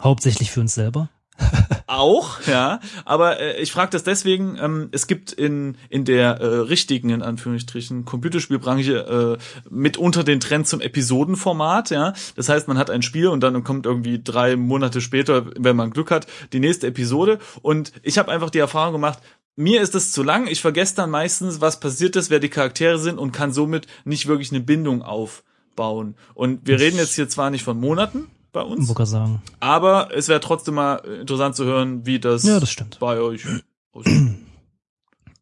Hauptsächlich 0.00 0.50
für 0.50 0.60
uns 0.60 0.74
selber. 0.74 1.10
auch, 1.86 2.40
ja. 2.46 2.80
Aber 3.04 3.40
äh, 3.40 3.60
ich 3.60 3.72
frage 3.72 3.90
das 3.90 4.04
deswegen, 4.04 4.56
ähm, 4.60 4.88
es 4.92 5.06
gibt 5.06 5.32
in, 5.32 5.76
in 5.88 6.04
der 6.04 6.40
äh, 6.40 6.44
richtigen, 6.44 7.10
in 7.10 7.22
Anführungsstrichen, 7.22 8.04
Computerspielbranche 8.04 9.38
äh, 9.38 9.64
mitunter 9.70 10.24
den 10.24 10.40
Trend 10.40 10.66
zum 10.68 10.80
Episodenformat, 10.80 11.90
ja. 11.90 12.14
Das 12.36 12.48
heißt, 12.48 12.68
man 12.68 12.78
hat 12.78 12.90
ein 12.90 13.02
Spiel 13.02 13.28
und 13.28 13.40
dann 13.40 13.64
kommt 13.64 13.86
irgendwie 13.86 14.22
drei 14.22 14.56
Monate 14.56 15.00
später, 15.00 15.46
wenn 15.58 15.76
man 15.76 15.90
Glück 15.90 16.10
hat, 16.10 16.26
die 16.52 16.60
nächste 16.60 16.86
Episode. 16.86 17.38
Und 17.62 17.92
ich 18.02 18.18
habe 18.18 18.30
einfach 18.30 18.50
die 18.50 18.58
Erfahrung 18.58 18.92
gemacht, 18.92 19.18
mir 19.56 19.82
ist 19.82 19.94
es 19.94 20.12
zu 20.12 20.22
lang. 20.22 20.46
Ich 20.46 20.60
vergesse 20.60 20.96
dann 20.96 21.10
meistens, 21.10 21.60
was 21.60 21.80
passiert 21.80 22.16
ist, 22.16 22.30
wer 22.30 22.40
die 22.40 22.48
Charaktere 22.48 22.98
sind 22.98 23.18
und 23.18 23.32
kann 23.32 23.52
somit 23.52 23.86
nicht 24.04 24.26
wirklich 24.26 24.52
eine 24.52 24.60
Bindung 24.60 25.02
aufbauen. 25.02 26.14
Und 26.34 26.66
wir 26.66 26.80
reden 26.80 26.96
jetzt 26.96 27.14
hier 27.14 27.28
zwar 27.28 27.50
nicht 27.50 27.64
von 27.64 27.78
Monaten, 27.78 28.30
bei 28.52 28.62
uns. 28.62 28.88
sagen. 29.06 29.42
Aber 29.60 30.10
es 30.14 30.28
wäre 30.28 30.40
trotzdem 30.40 30.74
mal 30.74 30.96
interessant 30.96 31.56
zu 31.56 31.64
hören, 31.64 32.06
wie 32.06 32.18
das, 32.18 32.44
ja, 32.44 32.60
das 32.60 32.70
stimmt. 32.70 32.98
bei 32.98 33.20
euch 33.20 33.44
aussieht. 33.92 34.36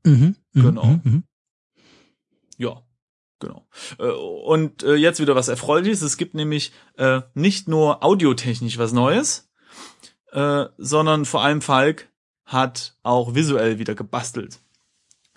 mhm, 0.04 0.36
genau. 0.54 0.84
Mhm, 0.84 1.00
mhm. 1.04 1.24
Ja, 2.56 2.82
genau. 3.38 3.66
Äh, 3.98 4.08
und 4.08 4.82
äh, 4.82 4.94
jetzt 4.94 5.20
wieder 5.20 5.34
was 5.34 5.48
Erfreuliches. 5.48 6.02
Es 6.02 6.16
gibt 6.16 6.34
nämlich 6.34 6.72
äh, 6.96 7.22
nicht 7.34 7.68
nur 7.68 8.04
audiotechnisch 8.04 8.78
was 8.78 8.92
Neues, 8.92 9.44
sondern 10.76 11.24
vor 11.24 11.42
allem 11.42 11.62
Falk 11.62 12.12
hat 12.44 12.96
auch 13.02 13.34
visuell 13.34 13.78
wieder 13.78 13.94
gebastelt. 13.94 14.58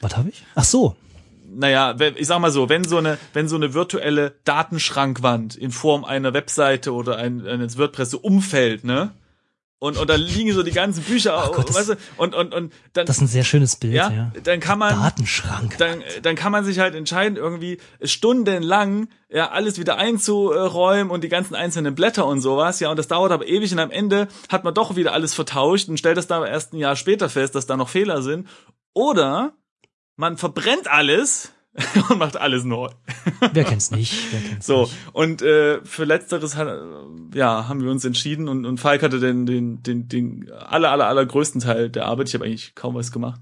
Was 0.01 0.17
habe 0.17 0.27
ich? 0.27 0.43
Ach 0.53 0.65
so 0.65 0.97
naja, 1.53 1.95
ich 2.15 2.27
sag 2.27 2.39
mal 2.39 2.51
so, 2.51 2.69
wenn 2.69 2.83
so 2.83 2.97
eine, 2.97 3.17
wenn 3.33 3.47
so 3.47 3.55
eine 3.55 3.73
virtuelle 3.73 4.35
Datenschrankwand 4.45 5.55
in 5.55 5.71
Form 5.71 6.05
einer 6.05 6.33
Webseite 6.33 6.93
oder 6.93 7.17
ein, 7.17 7.45
eines 7.45 7.77
WordPress 7.77 8.11
so 8.11 8.19
umfällt, 8.19 8.83
ne? 8.83 9.11
Und, 9.83 9.97
und 9.97 10.11
da 10.11 10.15
liegen 10.15 10.53
so 10.53 10.61
die 10.61 10.73
ganzen 10.73 11.03
Bücher, 11.03 11.35
Ach 11.35 11.51
Gott, 11.53 11.73
weißt 11.73 11.89
du, 11.89 11.95
und, 12.17 12.35
und, 12.35 12.53
und 12.53 12.71
dann. 12.93 13.07
Das 13.07 13.15
ist 13.15 13.23
ein 13.23 13.27
sehr 13.27 13.43
schönes 13.43 13.75
Bild, 13.77 13.95
ja. 13.95 14.11
ja. 14.11 14.31
Dann 14.43 14.59
kann 14.59 14.77
man. 14.77 14.93
Datenschrank. 14.93 15.75
Dann, 15.79 16.03
dann 16.21 16.35
kann 16.35 16.51
man 16.51 16.63
sich 16.63 16.77
halt 16.77 16.93
entscheiden, 16.93 17.35
irgendwie 17.35 17.79
stundenlang, 18.03 19.07
ja, 19.27 19.49
alles 19.49 19.79
wieder 19.79 19.97
einzuräumen 19.97 21.09
und 21.09 21.23
die 21.23 21.29
ganzen 21.29 21.55
einzelnen 21.55 21.95
Blätter 21.95 22.27
und 22.27 22.41
sowas, 22.41 22.79
ja, 22.79 22.91
und 22.91 22.97
das 22.97 23.07
dauert 23.07 23.31
aber 23.31 23.47
ewig 23.47 23.71
und 23.71 23.79
am 23.79 23.89
Ende 23.89 24.27
hat 24.49 24.63
man 24.63 24.75
doch 24.75 24.95
wieder 24.95 25.13
alles 25.13 25.33
vertauscht 25.33 25.89
und 25.89 25.97
stellt 25.97 26.17
das 26.17 26.27
da 26.27 26.45
erst 26.45 26.73
ein 26.73 26.77
Jahr 26.77 26.95
später 26.95 27.27
fest, 27.27 27.55
dass 27.55 27.65
da 27.65 27.75
noch 27.75 27.89
Fehler 27.89 28.21
sind. 28.21 28.47
Oder 28.93 29.53
man 30.15 30.37
verbrennt 30.37 30.87
alles 30.89 31.51
und 32.09 32.19
macht 32.19 32.35
alles 32.35 32.65
neu. 32.65 32.89
Wer 33.53 33.63
kennt's 33.63 33.91
nicht? 33.91 34.13
Wer 34.31 34.41
kennt's 34.41 34.67
so 34.67 34.83
nicht. 34.83 34.93
und 35.13 35.41
äh, 35.41 35.83
für 35.85 36.03
letzteres 36.03 36.55
hat, 36.55 36.67
ja 37.33 37.67
haben 37.69 37.81
wir 37.81 37.91
uns 37.91 38.03
entschieden 38.03 38.49
und, 38.49 38.65
und 38.65 38.77
Falk 38.77 39.03
hatte 39.03 39.19
den 39.19 39.45
den 39.45 39.81
den 39.81 40.09
den 40.09 40.51
aller 40.51 40.91
aller 40.91 41.07
allergrößten 41.07 41.61
Teil 41.61 41.89
der 41.89 42.07
Arbeit. 42.07 42.27
Ich 42.27 42.33
habe 42.33 42.45
eigentlich 42.45 42.75
kaum 42.75 42.95
was 42.95 43.11
gemacht. 43.11 43.41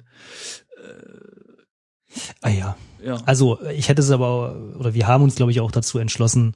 Äh, 0.77 2.19
ah 2.41 2.49
ja. 2.49 2.77
Ja. 3.03 3.15
Also 3.25 3.59
ich 3.69 3.89
hätte 3.89 4.01
es 4.01 4.11
aber 4.11 4.75
oder 4.77 4.93
wir 4.93 5.07
haben 5.07 5.23
uns 5.23 5.35
glaube 5.35 5.51
ich 5.51 5.61
auch 5.61 5.71
dazu 5.71 5.97
entschlossen, 5.97 6.55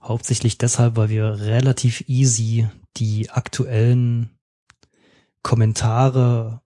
hauptsächlich 0.00 0.56
deshalb, 0.58 0.96
weil 0.96 1.08
wir 1.08 1.40
relativ 1.40 2.04
easy 2.06 2.68
die 2.96 3.30
aktuellen 3.30 4.30
Kommentare 5.42 6.60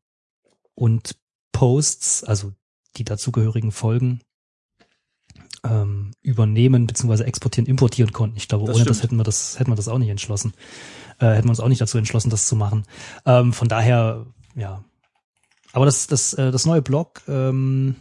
und 0.74 1.16
Posts, 1.52 2.24
also 2.24 2.52
die 2.96 3.04
dazugehörigen 3.04 3.72
Folgen 3.72 4.20
ähm, 5.64 6.12
übernehmen 6.22 6.86
bzw. 6.86 7.24
exportieren, 7.24 7.66
importieren 7.66 8.12
konnten. 8.12 8.36
Ich 8.36 8.48
glaube, 8.48 8.66
das 8.66 8.76
ohne 8.76 8.84
stimmt. 8.84 8.90
das 8.90 9.02
hätten 9.02 9.16
wir 9.16 9.24
das 9.24 9.58
hätten 9.58 9.70
wir 9.70 9.76
das 9.76 9.88
auch 9.88 9.98
nicht 9.98 10.08
entschlossen. 10.08 10.54
Äh, 11.18 11.26
hätten 11.26 11.46
wir 11.46 11.50
uns 11.50 11.60
auch 11.60 11.68
nicht 11.68 11.80
dazu 11.80 11.98
entschlossen, 11.98 12.30
das 12.30 12.46
zu 12.46 12.56
machen. 12.56 12.84
Ähm, 13.24 13.52
von 13.52 13.68
daher, 13.68 14.26
ja. 14.54 14.84
Aber 15.72 15.84
das 15.84 16.06
das 16.06 16.34
äh, 16.34 16.50
das 16.50 16.66
neue 16.66 16.82
Blog, 16.82 17.22
ähm, 17.28 17.96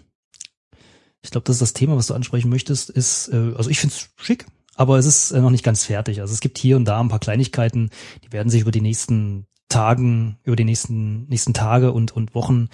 ich 1.22 1.32
glaube, 1.32 1.46
das 1.46 1.56
ist 1.56 1.62
das 1.62 1.74
Thema, 1.74 1.96
was 1.98 2.08
du 2.08 2.14
ansprechen 2.14 2.50
möchtest, 2.50 2.90
ist 2.90 3.30
äh, 3.30 3.54
also 3.56 3.70
ich 3.70 3.80
finde 3.80 3.96
es 3.96 4.10
schick, 4.24 4.46
aber 4.75 4.98
es 4.98 5.06
ist 5.06 5.32
äh, 5.32 5.42
noch 5.42 5.50
nicht 5.50 5.64
ganz 5.64 5.84
fertig. 5.84 6.22
Also 6.22 6.34
es 6.34 6.40
gibt 6.40 6.58
hier 6.58 6.75
und 6.78 6.86
da 6.86 7.00
ein 7.00 7.10
paar 7.10 7.20
Kleinigkeiten, 7.20 7.90
die 8.24 8.32
werden 8.32 8.50
sich 8.50 8.62
über 8.62 8.72
die 8.72 8.82
nächsten 8.82 9.48
Tagen, 9.75 10.38
über 10.44 10.55
die 10.55 10.63
nächsten, 10.63 11.25
nächsten 11.27 11.53
Tage 11.53 11.91
und, 11.91 12.13
und 12.13 12.34
Wochen 12.34 12.70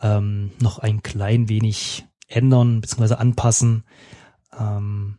ähm, 0.00 0.52
noch 0.60 0.78
ein 0.78 1.02
klein 1.02 1.48
wenig 1.48 2.04
ändern 2.28 2.80
bzw. 2.80 3.14
anpassen. 3.14 3.82
Ähm, 4.56 5.18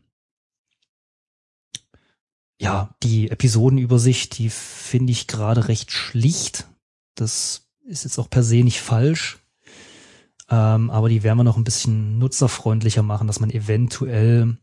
ja, 2.57 2.95
die 3.03 3.29
Episodenübersicht, 3.29 4.37
die 4.37 4.49
finde 4.49 5.11
ich 5.11 5.27
gerade 5.27 5.67
recht 5.67 5.91
schlicht. 5.91 6.69
Das 7.15 7.67
ist 7.85 8.05
jetzt 8.05 8.17
auch 8.17 8.29
per 8.29 8.41
se 8.41 8.63
nicht 8.63 8.79
falsch. 8.79 9.39
Ähm, 10.49 10.89
aber 10.89 11.09
die 11.09 11.23
werden 11.23 11.39
wir 11.39 11.43
noch 11.43 11.57
ein 11.57 11.65
bisschen 11.65 12.17
nutzerfreundlicher 12.17 13.03
machen, 13.03 13.27
dass 13.27 13.41
man 13.41 13.49
eventuell 13.49 14.57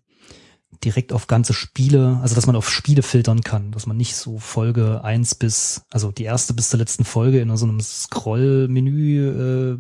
direkt 0.84 1.12
auf 1.12 1.26
ganze 1.26 1.52
Spiele, 1.52 2.18
also 2.22 2.34
dass 2.34 2.46
man 2.46 2.56
auf 2.56 2.68
Spiele 2.70 3.02
filtern 3.02 3.42
kann, 3.42 3.70
dass 3.72 3.86
man 3.86 3.96
nicht 3.96 4.16
so 4.16 4.38
Folge 4.38 5.02
eins 5.04 5.34
bis, 5.34 5.82
also 5.90 6.10
die 6.10 6.24
erste 6.24 6.54
bis 6.54 6.70
zur 6.70 6.78
letzten 6.78 7.04
Folge 7.04 7.40
in 7.40 7.56
so 7.56 7.66
einem 7.66 7.80
Scroll-Menü 7.80 9.28
äh, 9.28 9.78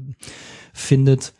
findet, 0.72 1.32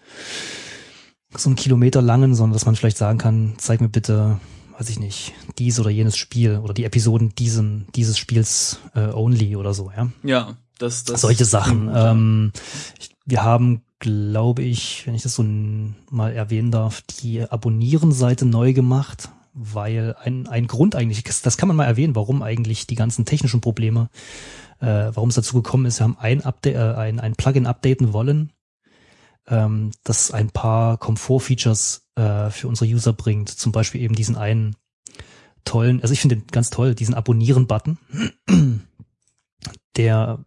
so 1.35 1.49
einen 1.49 1.57
Kilometer 1.57 2.03
langen, 2.03 2.35
sondern 2.35 2.55
dass 2.55 2.67
man 2.67 2.77
vielleicht 2.77 2.99
sagen 2.99 3.19
kann, 3.19 3.55
zeig 3.57 3.81
mir 3.81 3.89
bitte, 3.89 4.41
weiß 4.79 4.91
ich 4.91 4.99
nicht, 4.99 5.33
dies 5.59 5.79
oder 5.81 5.91
jenes 5.91 6.17
Spiel 6.17 6.59
oder 6.59 6.75
die 6.75 6.85
Episoden 6.85 7.35
diesen, 7.35 7.87
dieses 7.95 8.19
Spiels 8.19 8.81
äh, 8.95 9.09
only 9.13 9.57
oder 9.57 9.75
so, 9.75 9.91
ja. 9.97 10.11
Ja, 10.23 10.57
das, 10.79 11.05
das. 11.05 11.21
Solche 11.21 11.45
Sachen. 11.45 11.91
Ähm, 11.95 12.53
ich, 12.99 13.11
wir 13.25 13.43
haben 13.43 13.83
glaube 14.01 14.63
ich, 14.63 15.07
wenn 15.07 15.15
ich 15.15 15.23
das 15.23 15.37
so 15.37 15.45
mal 15.45 16.33
erwähnen 16.33 16.73
darf, 16.73 17.03
die 17.03 17.41
Abonnieren-Seite 17.41 18.45
neu 18.45 18.73
gemacht 18.73 19.31
weil 19.53 20.15
ein, 20.21 20.47
ein 20.47 20.67
Grund 20.67 20.95
eigentlich, 20.95 21.25
das 21.25 21.57
kann 21.57 21.69
man 21.69 21.77
mal 21.77 21.85
erwähnen, 21.85 22.17
warum 22.17 22.43
eigentlich 22.43 22.87
die 22.87 22.95
ganzen 22.95 23.25
technischen 23.25 23.61
Probleme, 23.61 24.09
äh, 24.81 25.11
warum 25.15 25.29
es 25.29 25.35
dazu 25.35 25.63
gekommen 25.63 25.87
ist, 25.87 26.01
wir 26.01 26.05
haben 26.05 26.19
ein, 26.19 26.43
Update, 26.43 26.75
äh, 26.75 26.95
ein, 26.95 27.21
ein 27.21 27.35
Plugin 27.35 27.67
updaten 27.67 28.13
wollen, 28.13 28.53
ähm, 29.47 29.91
das 30.05 30.31
ein 30.31 30.51
paar 30.51 30.99
Komfort-Features 30.99 32.09
äh, 32.17 32.51
für 32.51 32.69
unsere 32.69 32.91
User 32.91 33.13
bringt, 33.13 33.51
zum 33.51 33.73
Beispiel 33.73 34.01
eben 34.01 34.15
diesen 34.15 34.37
einen 34.37 34.77
tollen, 35.65 36.01
also 36.03 36.13
ich 36.13 36.21
finde 36.21 36.37
den 36.37 36.47
ganz 36.49 36.71
toll, 36.71 36.95
diesen 36.95 37.15
Abonnieren-Button, 37.15 37.99
der 39.97 40.45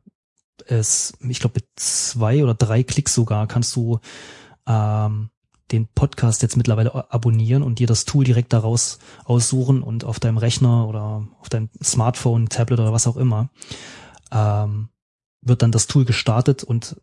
es, 0.67 1.13
ich 1.19 1.39
glaube, 1.39 1.55
mit 1.57 1.67
zwei 1.75 2.43
oder 2.43 2.53
drei 2.55 2.83
Klicks 2.83 3.13
sogar 3.13 3.47
kannst 3.47 3.75
du 3.75 3.99
ähm, 4.67 5.29
den 5.71 5.87
Podcast 5.87 6.41
jetzt 6.41 6.57
mittlerweile 6.57 7.11
abonnieren 7.11 7.63
und 7.63 7.79
dir 7.79 7.87
das 7.87 8.05
Tool 8.05 8.23
direkt 8.23 8.53
daraus 8.53 8.99
aussuchen 9.23 9.81
und 9.81 10.03
auf 10.03 10.19
deinem 10.19 10.37
Rechner 10.37 10.87
oder 10.87 11.27
auf 11.39 11.49
deinem 11.49 11.69
Smartphone, 11.83 12.49
Tablet 12.49 12.79
oder 12.79 12.93
was 12.93 13.07
auch 13.07 13.17
immer, 13.17 13.49
ähm, 14.31 14.89
wird 15.41 15.61
dann 15.61 15.71
das 15.71 15.87
Tool 15.87 16.05
gestartet 16.05 16.63
und 16.63 17.01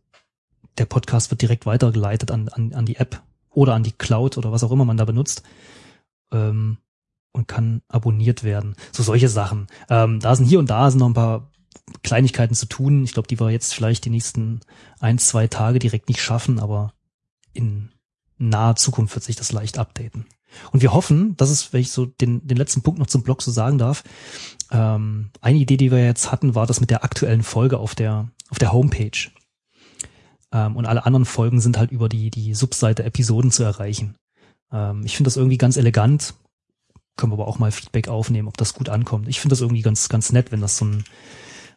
der 0.79 0.87
Podcast 0.87 1.31
wird 1.31 1.43
direkt 1.43 1.67
weitergeleitet 1.67 2.31
an, 2.31 2.49
an, 2.49 2.73
an 2.73 2.87
die 2.87 2.97
App 2.97 3.23
oder 3.51 3.75
an 3.75 3.83
die 3.83 3.93
Cloud 3.93 4.39
oder 4.39 4.53
was 4.53 4.65
auch 4.65 4.73
immer 4.73 4.85
man 4.85 4.97
da 4.97 5.05
benutzt 5.05 5.43
ähm, 6.33 6.79
und 7.33 7.49
kann 7.49 7.83
abonniert 7.89 8.45
werden. 8.45 8.77
So 8.93 9.03
solche 9.03 9.29
Sachen. 9.29 9.67
Ähm, 9.91 10.21
da 10.21 10.35
sind 10.35 10.47
hier 10.47 10.59
und 10.59 10.71
da 10.71 10.91
sind 10.91 11.01
noch 11.01 11.09
ein 11.09 11.15
paar 11.15 11.51
Kleinigkeiten 12.03 12.55
zu 12.55 12.67
tun. 12.67 13.05
Ich 13.05 13.13
glaube, 13.13 13.29
die 13.29 13.41
wir 13.41 13.51
jetzt 13.51 13.75
vielleicht 13.75 14.05
die 14.05 14.11
nächsten 14.11 14.61
ein, 15.01 15.19
zwei 15.19 15.47
Tage 15.47 15.79
direkt 15.79 16.09
nicht 16.09 16.23
schaffen, 16.23 16.59
aber 16.59 16.95
in 17.53 17.92
naher 18.49 18.77
Zukunft 18.77 19.15
wird 19.15 19.25
sich 19.25 19.37
das 19.37 19.53
leicht 19.53 19.79
updaten. 19.79 20.27
Und 20.71 20.83
wir 20.83 20.93
hoffen, 20.93 21.37
das 21.37 21.51
ist, 21.51 21.73
wenn 21.73 21.81
ich 21.81 21.91
so 21.91 22.07
den, 22.07 22.47
den 22.47 22.57
letzten 22.57 22.83
Punkt 22.83 22.99
noch 22.99 23.07
zum 23.07 23.23
Blog 23.23 23.43
so 23.43 23.51
sagen 23.51 23.79
darf, 23.79 24.05
ähm, 24.71 25.31
eine 25.41 25.59
Idee, 25.59 25.77
die 25.77 25.91
wir 25.91 26.05
jetzt 26.05 26.31
hatten, 26.31 26.55
war 26.55 26.67
das 26.67 26.81
mit 26.81 26.91
der 26.91 27.05
aktuellen 27.05 27.43
Folge 27.43 27.79
auf 27.79 27.95
der, 27.95 28.29
auf 28.51 28.59
der 28.59 28.73
Homepage. 28.73 29.31
Ähm, 30.53 30.77
und 30.77 30.87
alle 30.87 31.07
anderen 31.07 31.25
Folgen 31.25 31.61
sind 31.61 31.79
halt 31.79 31.91
über 31.91 32.09
die, 32.09 32.31
die 32.31 32.55
Subseite 32.55 33.05
Episoden 33.05 33.51
zu 33.51 33.63
erreichen. 33.63 34.17
Ähm, 34.71 35.03
ich 35.05 35.17
finde 35.17 35.29
das 35.29 35.37
irgendwie 35.37 35.59
ganz 35.59 35.77
elegant. 35.77 36.35
Können 37.17 37.33
wir 37.33 37.35
aber 37.35 37.49
auch 37.49 37.59
mal 37.59 37.73
Feedback 37.73 38.09
aufnehmen, 38.09 38.49
ob 38.49 38.57
das 38.57 38.75
gut 38.75 38.89
ankommt. 38.89 39.29
Ich 39.29 39.41
finde 39.41 39.53
das 39.53 39.61
irgendwie 39.61 39.83
ganz, 39.83 40.09
ganz 40.09 40.33
nett, 40.33 40.53
wenn 40.53 40.61
das 40.61 40.79
so 40.79 40.87
ein, 40.87 41.05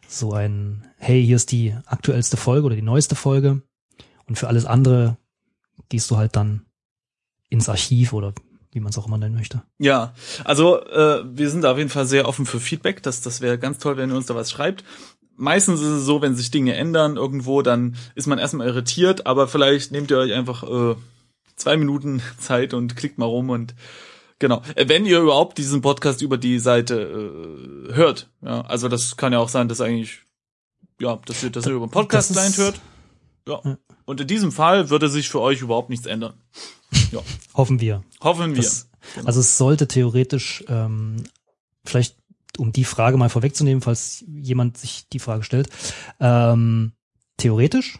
so 0.08 0.32
ein, 0.32 0.86
hey, 0.98 1.24
hier 1.24 1.36
ist 1.36 1.52
die 1.52 1.74
aktuellste 1.86 2.36
Folge 2.36 2.66
oder 2.66 2.76
die 2.76 2.82
neueste 2.82 3.14
Folge. 3.14 3.62
Und 4.26 4.36
für 4.38 4.48
alles 4.48 4.64
andere 4.64 5.18
gehst 5.88 6.10
du 6.10 6.16
halt 6.16 6.36
dann 6.36 6.66
ins 7.48 7.68
Archiv 7.68 8.12
oder 8.12 8.32
wie 8.72 8.80
man 8.80 8.90
es 8.90 8.98
auch 8.98 9.06
immer 9.06 9.16
nennen 9.16 9.34
möchte. 9.34 9.62
Ja, 9.78 10.14
also 10.44 10.84
äh, 10.84 11.24
wir 11.26 11.48
sind 11.48 11.62
da 11.62 11.72
auf 11.72 11.78
jeden 11.78 11.88
Fall 11.88 12.06
sehr 12.06 12.28
offen 12.28 12.44
für 12.44 12.60
Feedback. 12.60 13.02
Das, 13.02 13.22
das 13.22 13.40
wäre 13.40 13.58
ganz 13.58 13.78
toll, 13.78 13.96
wenn 13.96 14.10
ihr 14.10 14.16
uns 14.16 14.26
da 14.26 14.34
was 14.34 14.50
schreibt. 14.50 14.84
Meistens 15.34 15.80
ist 15.80 15.86
es 15.86 16.04
so, 16.04 16.20
wenn 16.20 16.34
sich 16.34 16.50
Dinge 16.50 16.74
ändern 16.74 17.16
irgendwo, 17.16 17.62
dann 17.62 17.96
ist 18.14 18.26
man 18.26 18.38
erstmal 18.38 18.66
irritiert, 18.66 19.26
aber 19.26 19.48
vielleicht 19.48 19.92
nehmt 19.92 20.10
ihr 20.10 20.18
euch 20.18 20.34
einfach 20.34 20.62
äh, 20.62 20.94
zwei 21.56 21.76
Minuten 21.78 22.22
Zeit 22.38 22.74
und 22.74 22.96
klickt 22.96 23.16
mal 23.16 23.24
rum 23.24 23.48
und 23.48 23.74
genau. 24.38 24.62
Äh, 24.74 24.88
wenn 24.88 25.06
ihr 25.06 25.20
überhaupt 25.20 25.56
diesen 25.56 25.80
Podcast 25.80 26.20
über 26.20 26.36
die 26.36 26.58
Seite 26.58 27.00
äh, 27.90 27.94
hört, 27.94 28.28
ja, 28.42 28.60
also 28.62 28.88
das 28.88 29.16
kann 29.16 29.32
ja 29.32 29.38
auch 29.38 29.48
sein, 29.48 29.68
dass 29.68 29.80
eigentlich, 29.80 30.20
ja, 31.00 31.18
dass 31.24 31.42
ihr, 31.42 31.50
dass 31.50 31.66
ihr 31.66 31.72
über 31.72 31.86
den 31.86 31.92
Podcast 31.92 32.32
Client 32.32 32.58
hört. 32.58 32.80
Ja. 33.48 33.78
Und 34.06 34.20
in 34.20 34.26
diesem 34.26 34.52
Fall 34.52 34.88
würde 34.88 35.10
sich 35.10 35.28
für 35.28 35.40
euch 35.40 35.60
überhaupt 35.60 35.90
nichts 35.90 36.06
ändern. 36.06 36.34
Ja. 37.12 37.20
Hoffen 37.54 37.80
wir. 37.80 38.02
Hoffen 38.20 38.54
wir. 38.54 38.62
Das, 38.62 38.88
genau. 39.14 39.26
Also 39.26 39.40
es 39.40 39.58
sollte 39.58 39.86
theoretisch 39.86 40.64
ähm, 40.68 41.24
vielleicht 41.84 42.16
um 42.58 42.72
die 42.72 42.84
Frage 42.84 43.16
mal 43.16 43.28
vorwegzunehmen, 43.28 43.82
falls 43.82 44.24
jemand 44.26 44.78
sich 44.78 45.08
die 45.08 45.18
Frage 45.18 45.42
stellt, 45.42 45.68
ähm, 46.20 46.92
theoretisch 47.36 47.98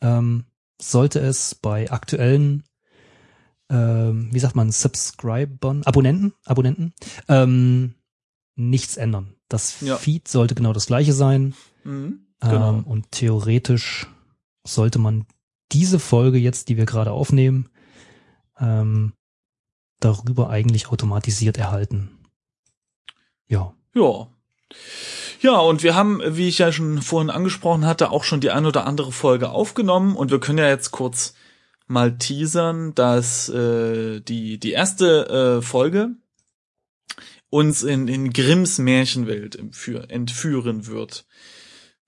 ähm, 0.00 0.44
sollte 0.80 1.18
es 1.20 1.54
bei 1.54 1.90
aktuellen, 1.90 2.64
ähm, 3.70 4.28
wie 4.32 4.38
sagt 4.38 4.54
man, 4.54 4.70
Subscribern, 4.70 5.82
Abonnenten, 5.84 6.34
Abonnenten, 6.44 6.92
ähm, 7.28 7.94
nichts 8.54 8.96
ändern. 8.96 9.34
Das 9.48 9.80
ja. 9.80 9.96
Feed 9.96 10.28
sollte 10.28 10.54
genau 10.54 10.72
das 10.72 10.86
gleiche 10.86 11.12
sein. 11.12 11.54
Mhm, 11.84 12.26
genau. 12.40 12.70
ähm, 12.70 12.84
und 12.84 13.10
theoretisch 13.12 14.06
sollte 14.66 14.98
man 14.98 15.26
diese 15.72 15.98
Folge 15.98 16.38
jetzt, 16.38 16.68
die 16.68 16.76
wir 16.76 16.86
gerade 16.86 17.12
aufnehmen, 17.12 17.68
ähm, 18.58 19.12
darüber 20.00 20.50
eigentlich 20.50 20.88
automatisiert 20.88 21.56
erhalten. 21.58 22.10
Ja. 23.46 23.74
Ja. 23.94 24.28
Ja, 25.40 25.58
und 25.58 25.82
wir 25.82 25.94
haben, 25.94 26.22
wie 26.24 26.48
ich 26.48 26.58
ja 26.58 26.72
schon 26.72 27.02
vorhin 27.02 27.30
angesprochen 27.30 27.84
hatte, 27.84 28.10
auch 28.10 28.24
schon 28.24 28.40
die 28.40 28.50
ein 28.50 28.66
oder 28.66 28.86
andere 28.86 29.12
Folge 29.12 29.50
aufgenommen 29.50 30.16
und 30.16 30.30
wir 30.30 30.40
können 30.40 30.58
ja 30.58 30.68
jetzt 30.68 30.90
kurz 30.90 31.34
mal 31.86 32.16
teasern, 32.16 32.94
dass 32.94 33.48
äh, 33.50 34.20
die 34.20 34.58
die 34.58 34.72
erste 34.72 35.58
äh, 35.58 35.62
Folge 35.62 36.16
uns 37.50 37.82
in, 37.82 38.08
in 38.08 38.32
Grimms 38.32 38.78
Märchenwelt 38.78 39.56
entführen 39.56 40.86
wird. 40.86 41.26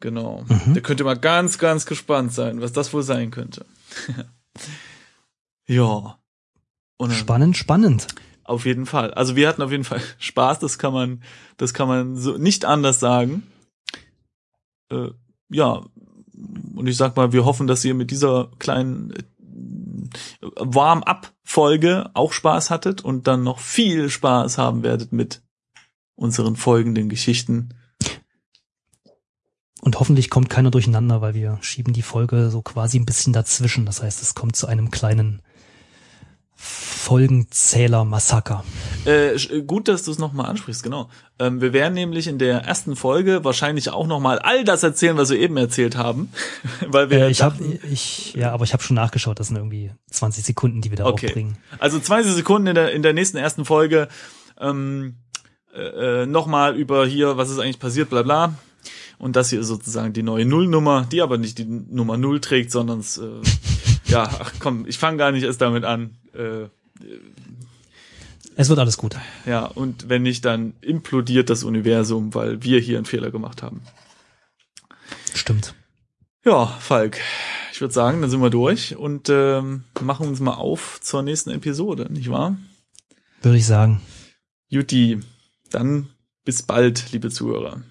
Genau. 0.01 0.45
Mhm. 0.49 0.75
Da 0.75 0.81
könnt 0.81 1.01
ihr 1.01 1.05
mal 1.07 1.19
ganz, 1.19 1.59
ganz 1.59 1.87
gespannt 1.87 2.33
sein, 2.33 2.61
was 2.61 2.73
das 2.73 2.93
wohl 2.93 3.03
sein 3.03 3.31
könnte. 3.31 3.65
ja. 5.67 6.19
Und 6.99 7.13
spannend, 7.13 7.57
spannend. 7.57 8.07
Auf 8.45 8.65
jeden 8.65 8.87
Fall. 8.87 9.13
Also 9.15 9.37
wir 9.37 9.49
hatten 9.49 9.63
auf 9.63 9.71
jeden 9.71 9.85
Fall 9.85 10.01
Spaß, 10.19 10.59
das 10.61 10.79
kann 10.79 10.93
man, 10.93 11.23
das 11.57 11.75
kann 11.75 11.89
man 11.89 12.17
so 12.17 12.37
nicht 12.37 12.65
anders 12.65 13.01
sagen. 13.01 13.43
Äh, 14.91 15.11
ja, 15.49 15.83
und 16.75 16.87
ich 16.87 16.97
sag 16.97 17.17
mal, 17.17 17.33
wir 17.33 17.45
hoffen, 17.45 17.67
dass 17.67 17.85
ihr 17.85 17.95
mit 17.95 18.11
dieser 18.11 18.51
kleinen 18.59 19.13
äh, 19.13 19.23
Warm-up-Folge 20.57 22.11
auch 22.15 22.33
Spaß 22.33 22.71
hattet 22.71 23.03
und 23.03 23.27
dann 23.27 23.43
noch 23.43 23.59
viel 23.59 24.11
Spaß 24.11 24.59
haben 24.59 24.83
werdet 24.83 25.13
mit 25.13 25.43
unseren 26.15 26.57
folgenden 26.57 27.09
Geschichten. 27.09 27.71
Und 29.87 30.01
hoffentlich 30.01 30.31
kommt 30.31 30.51
keiner 30.51 30.73
durcheinander, 30.73 31.21
weil 31.21 31.35
wir 31.35 31.59
schieben 31.61 31.93
die 31.93 32.03
Folge 32.03 32.51
so 32.51 32.61
quasi 32.61 32.99
ein 32.99 33.07
bisschen 33.07 33.33
dazwischen. 33.33 33.87
Das 33.87 34.03
heißt, 34.03 34.21
es 34.21 34.35
kommt 34.35 34.57
zu 34.57 34.67
einem 34.67 34.91
kleinen 34.91 35.43
Folgenzähler-Massaker. 36.57 38.65
Äh, 39.05 39.39
gut, 39.63 39.87
dass 39.87 40.03
du 40.03 40.11
es 40.11 40.19
nochmal 40.19 40.47
ansprichst, 40.47 40.83
genau. 40.83 41.09
Ähm, 41.39 41.61
wir 41.61 41.73
werden 41.73 41.95
nämlich 41.95 42.27
in 42.27 42.41
der 42.41 42.63
ersten 42.63 42.97
Folge 42.97 43.45
wahrscheinlich 43.45 43.91
auch 43.91 44.09
nochmal 44.09 44.41
all 44.41 44.65
das 44.65 44.83
erzählen, 44.83 45.17
was 45.17 45.31
wir 45.31 45.39
eben 45.39 45.57
erzählt 45.57 45.97
haben. 45.97 46.33
weil 46.89 47.09
wir 47.11 47.27
äh, 47.27 47.31
ich 47.31 47.43
habe 47.43 47.63
ich 47.89 48.35
ja, 48.35 48.51
aber 48.51 48.65
ich 48.65 48.73
habe 48.73 48.83
schon 48.83 48.97
nachgeschaut, 48.97 49.39
das 49.39 49.47
sind 49.47 49.57
irgendwie 49.57 49.93
20 50.11 50.45
Sekunden, 50.45 50.81
die 50.81 50.91
wir 50.91 50.97
da 50.97 51.07
okay. 51.07 51.29
aufbringen. 51.29 51.59
Also 51.79 52.01
20 52.01 52.33
Sekunden 52.33 52.67
in 52.67 52.75
der, 52.75 52.91
in 52.91 53.05
der 53.05 53.13
nächsten 53.13 53.37
ersten 53.37 53.65
Folge 53.65 54.09
ähm, 54.61 55.19
äh, 55.73 56.23
äh, 56.23 56.27
nochmal 56.27 56.75
über 56.75 57.07
hier, 57.07 57.37
was 57.37 57.51
ist 57.51 57.61
eigentlich 57.61 57.79
passiert, 57.79 58.11
bla 58.11 58.23
bla. 58.23 58.55
Und 59.19 59.37
das 59.37 59.51
hier 59.51 59.61
ist 59.61 59.69
sozusagen 59.69 60.13
die 60.13 60.23
neue 60.23 60.45
Nullnummer, 60.45 61.07
die 61.11 61.23
aber 61.23 61.39
nicht 61.39 61.59
die 61.59 61.65
Nummer 61.65 62.17
Null 62.17 62.41
trägt, 62.41 62.71
sondern 62.71 63.01
äh, 63.01 64.11
ja, 64.11 64.25
ach 64.25 64.53
komm, 64.59 64.87
ich 64.87 64.99
fange 64.99 65.17
gar 65.19 65.33
nicht 65.33 65.45
erst 65.45 65.61
damit 65.61 65.85
an. 65.85 66.17
Äh, 66.35 66.69
es 68.57 68.69
wird 68.69 68.79
alles 68.79 68.97
gut. 68.97 69.17
Ja, 69.45 69.67
und 69.67 70.09
wenn 70.09 70.23
nicht, 70.23 70.45
dann 70.45 70.75
implodiert 70.81 71.51
das 71.51 71.63
Universum, 71.63 72.35
weil 72.35 72.63
wir 72.63 72.81
hier 72.81 72.97
einen 72.97 73.07
Fehler 73.07 73.31
gemacht 73.31 73.63
haben. 73.63 73.83
Stimmt. 75.35 75.75
Ja, 76.45 76.67
Falk, 76.67 77.19
ich 77.73 77.81
würde 77.81 77.93
sagen, 77.93 78.21
dann 78.21 78.31
sind 78.31 78.41
wir 78.41 78.51
durch 78.51 78.97
und 78.97 79.29
ähm, 79.29 79.85
machen 80.01 80.29
uns 80.29 80.41
mal 80.41 80.55
auf 80.55 81.01
zur 81.03 81.23
nächsten 81.23 81.51
Episode, 81.51 82.11
nicht 82.11 82.31
wahr? 82.31 82.57
Würde 83.43 83.59
ich 83.59 83.67
sagen. 83.67 84.01
Juti, 84.69 85.21
dann 85.71 86.09
bis 86.45 86.63
bald, 86.63 87.13
liebe 87.13 87.31
Zuhörer. 87.31 87.83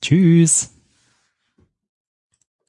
Tschüss. 0.00 0.75